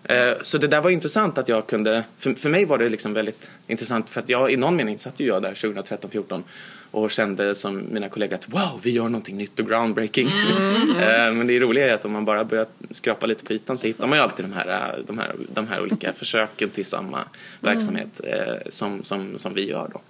Mm. 0.04 0.30
Eh, 0.30 0.38
så 0.42 0.58
det 0.58 0.68
där 0.68 0.82
var 0.82 0.90
intressant 0.90 1.38
att 1.38 1.48
jag 1.48 1.68
kunde, 1.68 2.04
för, 2.18 2.34
för 2.34 2.50
mig 2.50 2.66
var 2.66 2.78
det 2.78 2.90
liksom 2.90 3.14
väldigt 3.14 3.52
intressant 3.68 4.10
för 4.10 4.22
att 4.22 4.30
jag 4.30 4.52
i 4.52 4.58
någon 4.58 4.76
mening 4.76 4.98
satt 4.98 5.20
ju 5.20 5.28
jag 5.28 5.42
där 5.42 5.54
2013-14 5.54 6.44
och 6.92 7.12
kände 7.12 7.56
som 7.56 7.84
mina 7.92 8.10
kollegor 8.10 8.36
att 8.36 8.50
wow, 8.50 8.80
vi 8.84 8.92
gör 8.92 9.04
någonting 9.04 9.38
nytt 9.38 9.60
och 9.60 9.68
groundbreaking. 9.68 10.28
Mm. 10.28 10.92
mm. 10.92 11.38
Men 11.38 11.48
det 11.48 11.60
roliga 11.60 11.90
är 11.90 11.94
att 11.94 12.06
om 12.06 12.12
man 12.12 12.26
bara 12.26 12.46
börjar 12.46 12.68
skrapa 12.92 13.26
lite 13.26 13.44
på 13.44 13.54
ytan 13.54 13.78
så 13.78 13.88
hittar 13.88 14.08
man 14.08 14.18
ju 14.18 14.24
alltid 14.24 14.46
de 14.46 14.54
här, 14.54 15.00
de 15.08 15.20
här, 15.20 15.36
de 15.54 15.68
här 15.68 15.82
olika 15.82 16.14
försöken 16.14 16.70
till 16.70 16.86
samma 16.86 17.20
verksamhet 17.60 18.22
mm. 18.24 18.60
som, 18.70 19.04
som, 19.04 19.38
som 19.38 19.54
vi 19.54 19.70
gör 19.70 19.90
då. 19.94 20.02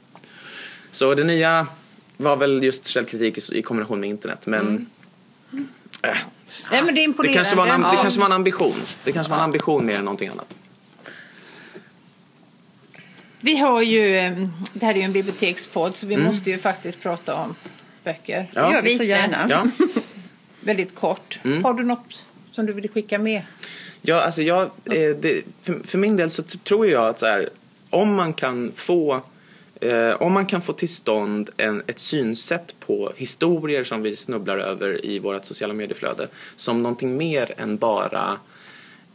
Så 0.91 1.15
det 1.15 1.23
nya 1.23 1.67
var 2.17 2.37
väl 2.37 2.63
just 2.63 2.87
källkritik 2.87 3.51
i 3.51 3.61
kombination 3.61 3.99
med 3.99 4.09
internet 4.09 4.47
men 4.47 4.61
mm. 4.61 4.85
Äh, 6.03 6.17
Nej, 6.71 6.83
men 6.83 6.95
det, 6.95 7.03
är 7.03 7.23
det, 7.23 7.33
kanske 7.33 7.55
var 7.55 7.67
en, 7.67 7.81
det 7.81 7.97
kanske 8.01 8.19
var 8.19 8.25
en 8.25 8.31
ambition. 8.31 8.75
Det 9.03 9.11
kanske 9.11 9.31
var 9.31 9.37
en 9.37 9.43
ambition 9.43 9.85
mer 9.85 9.95
än 9.95 10.05
någonting 10.05 10.29
annat. 10.29 10.55
Vi 13.41 13.57
har 13.57 13.81
ju, 13.81 14.17
eh, 14.17 14.47
det 14.73 14.85
här 14.85 14.93
är 14.93 14.97
ju 14.97 15.03
en 15.03 15.13
bibliotekspodd 15.13 15.95
så 15.95 16.07
vi 16.07 16.13
mm. 16.13 16.25
måste 16.25 16.49
ju 16.49 16.57
faktiskt 16.57 17.01
prata 17.01 17.35
om 17.35 17.55
böcker. 18.03 18.47
Ja. 18.53 18.67
Det 18.67 18.73
gör 18.73 18.81
vi 18.81 18.97
så 18.97 19.03
gärna. 19.03 19.47
Ja. 19.49 19.65
Väldigt 20.61 20.95
kort. 20.95 21.39
Mm. 21.43 21.63
Har 21.63 21.73
du 21.73 21.83
något 21.83 22.23
som 22.51 22.65
du 22.65 22.73
vill 22.73 22.89
skicka 22.89 23.19
med? 23.19 23.41
Ja, 24.01 24.21
alltså 24.21 24.41
jag, 24.41 24.61
eh, 24.61 25.15
det, 25.19 25.41
för, 25.61 25.79
för, 25.87 25.97
min 25.97 26.17
del 26.17 26.29
så 26.29 26.43
tror 26.43 26.87
jag 26.87 27.07
att 27.07 27.19
så 27.19 27.25
här, 27.25 27.49
om 27.89 28.15
man 28.15 28.33
kan 28.33 28.71
få 28.75 29.21
Eh, 29.79 30.21
om 30.21 30.33
man 30.33 30.45
kan 30.45 30.61
få 30.61 30.73
till 30.73 30.89
stånd 30.89 31.49
en, 31.57 31.83
ett 31.87 31.99
synsätt 31.99 32.75
på 32.79 33.11
historier 33.15 33.83
som 33.83 34.01
vi 34.01 34.15
snubblar 34.15 34.57
över 34.57 35.05
i 35.05 35.19
vårt 35.19 35.45
sociala 35.45 35.73
medieflöde 35.73 36.27
som 36.55 36.83
någonting 36.83 37.17
mer 37.17 37.53
än 37.57 37.77
bara 37.77 38.37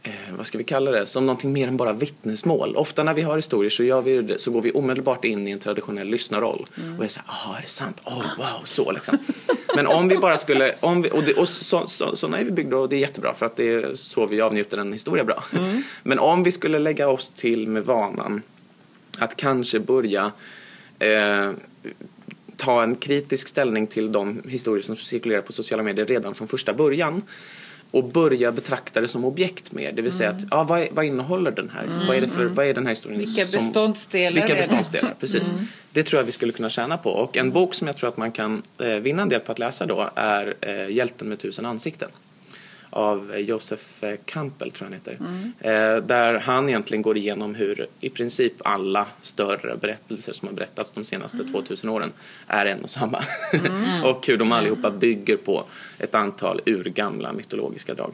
eh, 0.03 0.11
vad 0.37 0.45
ska 0.45 0.57
vi 0.57 0.63
kalla 0.63 0.91
det, 0.91 1.05
som 1.05 1.25
någonting 1.25 1.53
mer 1.53 1.67
än 1.67 1.77
bara 1.77 1.93
vittnesmål. 1.93 2.75
Ofta 2.75 3.03
när 3.03 3.13
vi 3.13 3.21
har 3.21 3.35
historier 3.35 3.69
så, 3.69 3.83
gör 3.83 4.01
vi 4.01 4.21
det, 4.21 4.39
så 4.39 4.51
går 4.51 4.61
vi 4.61 4.71
omedelbart 4.71 5.25
in 5.25 5.47
i 5.47 5.51
en 5.51 5.59
traditionell 5.59 6.07
lyssnarroll 6.07 6.67
mm. 6.77 6.97
och 6.97 7.03
är 7.03 7.07
så 7.07 7.19
här, 7.25 7.51
ah, 7.51 7.57
är 7.57 7.61
det 7.61 7.67
sant? 7.67 8.01
Oh, 8.05 8.37
wow, 8.37 8.63
så 8.63 8.91
liksom. 8.91 9.17
Men 9.75 9.87
om 9.87 10.07
vi 10.07 10.17
bara 10.17 10.37
skulle, 10.37 10.75
om 10.79 11.01
vi, 11.01 11.09
och, 11.09 11.23
det, 11.23 11.33
och 11.33 11.49
så, 11.49 11.87
så, 11.87 12.15
så, 12.15 12.27
är 12.27 12.43
vi 12.43 12.51
byggda 12.51 12.77
och 12.77 12.89
det 12.89 12.95
är 12.95 12.99
jättebra 12.99 13.33
för 13.33 13.45
att 13.45 13.55
det 13.55 13.73
är 13.73 13.95
så 13.95 14.25
vi 14.25 14.41
avnjuter 14.41 14.77
en 14.77 14.93
historia 14.93 15.23
bra. 15.23 15.43
Mm. 15.53 15.83
Men 16.03 16.19
om 16.19 16.43
vi 16.43 16.51
skulle 16.51 16.79
lägga 16.79 17.09
oss 17.09 17.31
till 17.31 17.67
med 17.67 17.85
vanan 17.85 18.41
att 19.19 19.35
kanske 19.35 19.79
börja 19.79 20.31
eh, 20.99 21.51
ta 22.57 22.83
en 22.83 22.95
kritisk 22.95 23.47
ställning 23.47 23.87
till 23.87 24.11
de 24.11 24.41
historier 24.47 24.83
som 24.83 24.97
cirkulerar 24.97 25.41
på 25.41 25.51
sociala 25.51 25.83
medier 25.83 26.05
redan 26.05 26.35
från 26.35 26.47
första 26.47 26.73
början 26.73 27.21
och 27.91 28.03
börja 28.03 28.51
betrakta 28.51 29.01
det 29.01 29.07
som 29.07 29.25
objekt 29.25 29.71
mer. 29.71 29.91
Det 29.91 30.01
vill 30.01 30.11
säga 30.11 30.29
att, 30.29 30.41
ja, 30.51 30.63
vad, 30.63 30.87
vad 30.91 31.05
innehåller 31.05 31.51
den 31.51 31.69
här? 31.69 31.83
Mm, 31.83 32.07
vad, 32.07 32.17
är 32.17 32.21
det 32.21 32.27
för, 32.27 32.41
mm. 32.41 32.55
vad 32.55 32.65
är 32.65 32.73
den 32.73 32.85
här 32.85 32.91
historien? 32.91 33.19
Vilka 33.19 33.45
som, 33.45 33.57
beståndsdelar? 33.57 34.41
Vilka 34.41 34.55
beståndsdelar, 34.55 35.15
precis. 35.19 35.49
Mm. 35.49 35.65
Det 35.91 36.03
tror 36.03 36.19
jag 36.19 36.25
vi 36.25 36.31
skulle 36.31 36.51
kunna 36.51 36.69
tjäna 36.69 36.97
på. 36.97 37.09
Och 37.09 37.37
en 37.37 37.51
bok 37.51 37.73
som 37.73 37.87
jag 37.87 37.97
tror 37.97 38.09
att 38.09 38.17
man 38.17 38.31
kan 38.31 38.63
eh, 38.79 38.87
vinna 38.87 39.21
en 39.21 39.29
del 39.29 39.39
på 39.39 39.51
att 39.51 39.59
läsa 39.59 39.85
då 39.85 40.09
är 40.15 40.55
eh, 40.61 40.89
Hjälten 40.89 41.29
med 41.29 41.39
tusen 41.39 41.65
ansikten 41.65 42.09
av 42.95 43.39
Josef 43.39 44.03
Campbell, 44.25 44.71
tror 44.71 44.85
jag 44.85 44.85
han 44.85 44.93
heter. 44.93 45.17
Mm. 45.19 45.53
Eh, 45.59 46.03
där 46.03 46.39
han 46.39 46.69
egentligen 46.69 47.01
går 47.01 47.17
igenom 47.17 47.55
hur 47.55 47.87
i 47.99 48.09
princip 48.09 48.53
alla 48.59 49.07
större 49.21 49.77
berättelser 49.77 50.33
som 50.33 50.47
har 50.47 50.55
berättats 50.55 50.91
de 50.91 51.03
senaste 51.03 51.37
mm. 51.37 51.51
2000 51.51 51.89
åren 51.89 52.11
är 52.47 52.65
en 52.65 52.83
och 52.83 52.89
samma. 52.89 53.23
Mm. 53.53 54.03
och 54.03 54.27
hur 54.27 54.37
de 54.37 54.51
allihopa 54.51 54.91
bygger 54.91 55.37
på 55.37 55.63
ett 55.99 56.15
antal 56.15 56.61
urgamla 56.65 57.33
mytologiska 57.33 57.93
drag. 57.93 58.13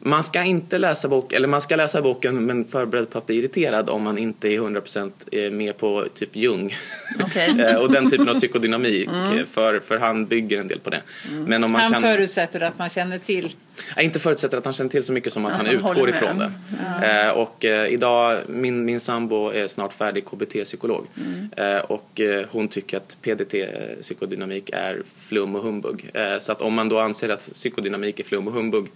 Man 0.00 0.22
ska 0.22 0.42
inte 0.42 0.78
läsa 0.78 1.08
bok, 1.08 1.32
eller 1.32 1.48
man 1.48 1.60
ska 1.60 1.76
läsa 1.76 2.02
boken 2.02 2.46
men 2.46 2.64
förberedd 2.64 3.10
på 3.10 3.18
att 3.18 3.26
bli 3.26 3.36
irriterad 3.36 3.90
om 3.90 4.02
man 4.02 4.18
inte 4.18 4.48
är 4.48 4.58
100% 4.58 5.12
eh, 5.32 5.50
med 5.50 5.76
på 5.76 6.04
typ 6.14 6.36
Jung 6.36 6.74
okay. 7.24 7.48
Eh, 7.58 7.76
och 7.76 7.92
den 7.92 8.10
typen 8.10 8.28
av 8.28 8.34
psykodynamik 8.34 9.08
mm. 9.08 9.46
för, 9.46 9.80
för 9.80 9.98
han 9.98 10.26
bygger 10.26 10.58
en 10.58 10.68
del 10.68 10.80
på 10.80 10.90
det. 10.90 11.02
Mm. 11.30 11.44
Men 11.44 11.64
om 11.64 11.72
man 11.72 11.80
han 11.80 11.92
kan... 11.92 12.02
förutsätter 12.02 12.60
att 12.60 12.78
man 12.78 12.88
känner 12.88 13.18
till 13.18 13.54
jag 13.96 14.04
inte 14.04 14.20
förutsätter 14.20 14.58
att 14.58 14.64
han 14.64 14.74
känner 14.74 14.90
till 14.90 15.02
så 15.02 15.12
mycket 15.12 15.32
som 15.32 15.44
att 15.44 15.52
ja, 15.52 15.56
han 15.56 15.66
utgår 15.66 16.10
ifrån 16.10 16.38
det. 16.38 16.52
Ja. 17.00 17.26
Eh, 17.26 17.30
och 17.30 17.64
idag, 17.64 18.40
min, 18.46 18.84
min 18.84 19.00
sambo 19.00 19.50
är 19.50 19.66
snart 19.66 19.92
färdig 19.92 20.24
KBT-psykolog 20.24 21.06
mm. 21.16 21.80
och 21.88 22.20
hon 22.50 22.68
tycker 22.68 22.96
att 22.96 23.18
PDT, 23.22 23.54
psykodynamik, 24.00 24.70
är 24.72 25.02
flum 25.16 25.56
och 25.56 25.62
humbug. 25.62 26.10
så 26.40 26.52
att 26.52 26.62
om 26.62 26.74
man 26.74 26.88
då 26.88 26.98
anser 26.98 27.28
att 27.28 27.50
psykodynamik 27.52 28.20
är 28.20 28.24
flum 28.24 28.46
och 28.48 28.54
humbug 28.54 28.86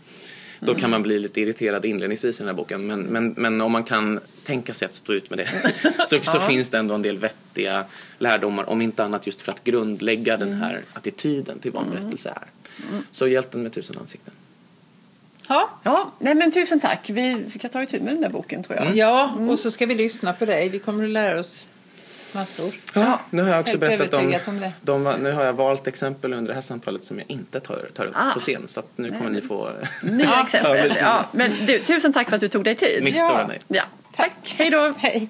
då 0.66 0.74
kan 0.74 0.90
man 0.90 1.02
bli 1.02 1.18
lite 1.18 1.40
irriterad 1.40 1.84
inledningsvis 1.84 2.40
i 2.40 2.42
den 2.42 2.48
här 2.48 2.54
boken. 2.54 2.86
Men, 2.86 3.00
men, 3.02 3.34
men 3.36 3.60
om 3.60 3.72
man 3.72 3.84
kan 3.84 4.20
tänka 4.44 4.74
sig 4.74 4.86
att 4.86 4.94
stå 4.94 5.12
ut 5.12 5.30
med 5.30 5.38
det 5.38 5.48
så, 6.06 6.20
så 6.22 6.40
finns 6.40 6.70
det 6.70 6.78
ändå 6.78 6.94
en 6.94 7.02
del 7.02 7.18
vettiga 7.18 7.84
lärdomar. 8.18 8.70
Om 8.70 8.82
inte 8.82 9.04
annat 9.04 9.26
just 9.26 9.40
för 9.40 9.52
att 9.52 9.64
grundlägga 9.64 10.36
den 10.36 10.52
här 10.52 10.80
attityden 10.92 11.58
till 11.58 11.72
vad 11.72 11.84
en 11.84 11.90
berättelse 11.90 12.28
är. 12.28 12.46
Mm. 12.90 13.04
Så 13.10 13.28
Hjälten 13.28 13.62
med 13.62 13.72
tusen 13.72 13.98
ansikten. 13.98 14.34
Ja. 15.48 15.70
ja, 15.82 16.12
nej 16.18 16.34
men 16.34 16.50
tusen 16.50 16.80
tack. 16.80 17.10
Vi 17.10 17.50
ska 17.50 17.68
ta 17.68 17.82
itu 17.82 18.00
med 18.00 18.14
den 18.14 18.20
där 18.20 18.28
boken 18.28 18.62
tror 18.62 18.76
jag. 18.76 18.86
Mm. 18.86 18.98
Ja, 18.98 19.34
och 19.48 19.58
så 19.58 19.70
ska 19.70 19.86
vi 19.86 19.94
lyssna 19.94 20.32
på 20.32 20.44
dig. 20.44 20.68
Vi 20.68 20.78
kommer 20.78 21.04
att 21.04 21.10
lära 21.10 21.40
oss 21.40 21.68
massor. 22.34 22.74
Ja, 22.94 23.20
nu 23.30 23.42
har 23.42 23.50
jag 23.50 23.60
också 23.60 23.78
berättat 23.78 24.14
om, 24.14 24.34
om 24.46 24.70
de, 24.80 25.16
nu 25.22 25.32
har 25.32 25.44
jag 25.44 25.52
valt 25.52 25.86
exempel 25.86 26.32
under 26.32 26.48
det 26.48 26.54
här 26.54 26.60
samtalet 26.60 27.04
som 27.04 27.18
jag 27.18 27.30
inte 27.30 27.60
tar, 27.60 27.88
tar 27.94 28.04
upp 28.04 28.16
ah. 28.16 28.34
på 28.34 28.40
scen. 28.40 28.62
Så 28.68 28.82
nu 28.96 29.08
kommer 29.08 29.30
nej. 29.30 29.40
ni 29.40 29.48
få 29.48 29.70
nya 30.02 30.42
exempel. 30.42 30.94
Ja, 31.00 31.24
men 31.32 31.66
du, 31.66 31.78
tusen 31.78 32.12
tack 32.12 32.28
för 32.28 32.34
att 32.34 32.40
du 32.40 32.48
tog 32.48 32.64
dig 32.64 32.74
tid. 32.74 33.02
Mitt 33.02 33.18
stora 33.18 33.46
nej. 33.46 33.60
Ja, 33.68 33.82
tack. 34.12 34.54
Hej 34.58 34.70
då. 34.70 34.94
Hej. 34.98 35.28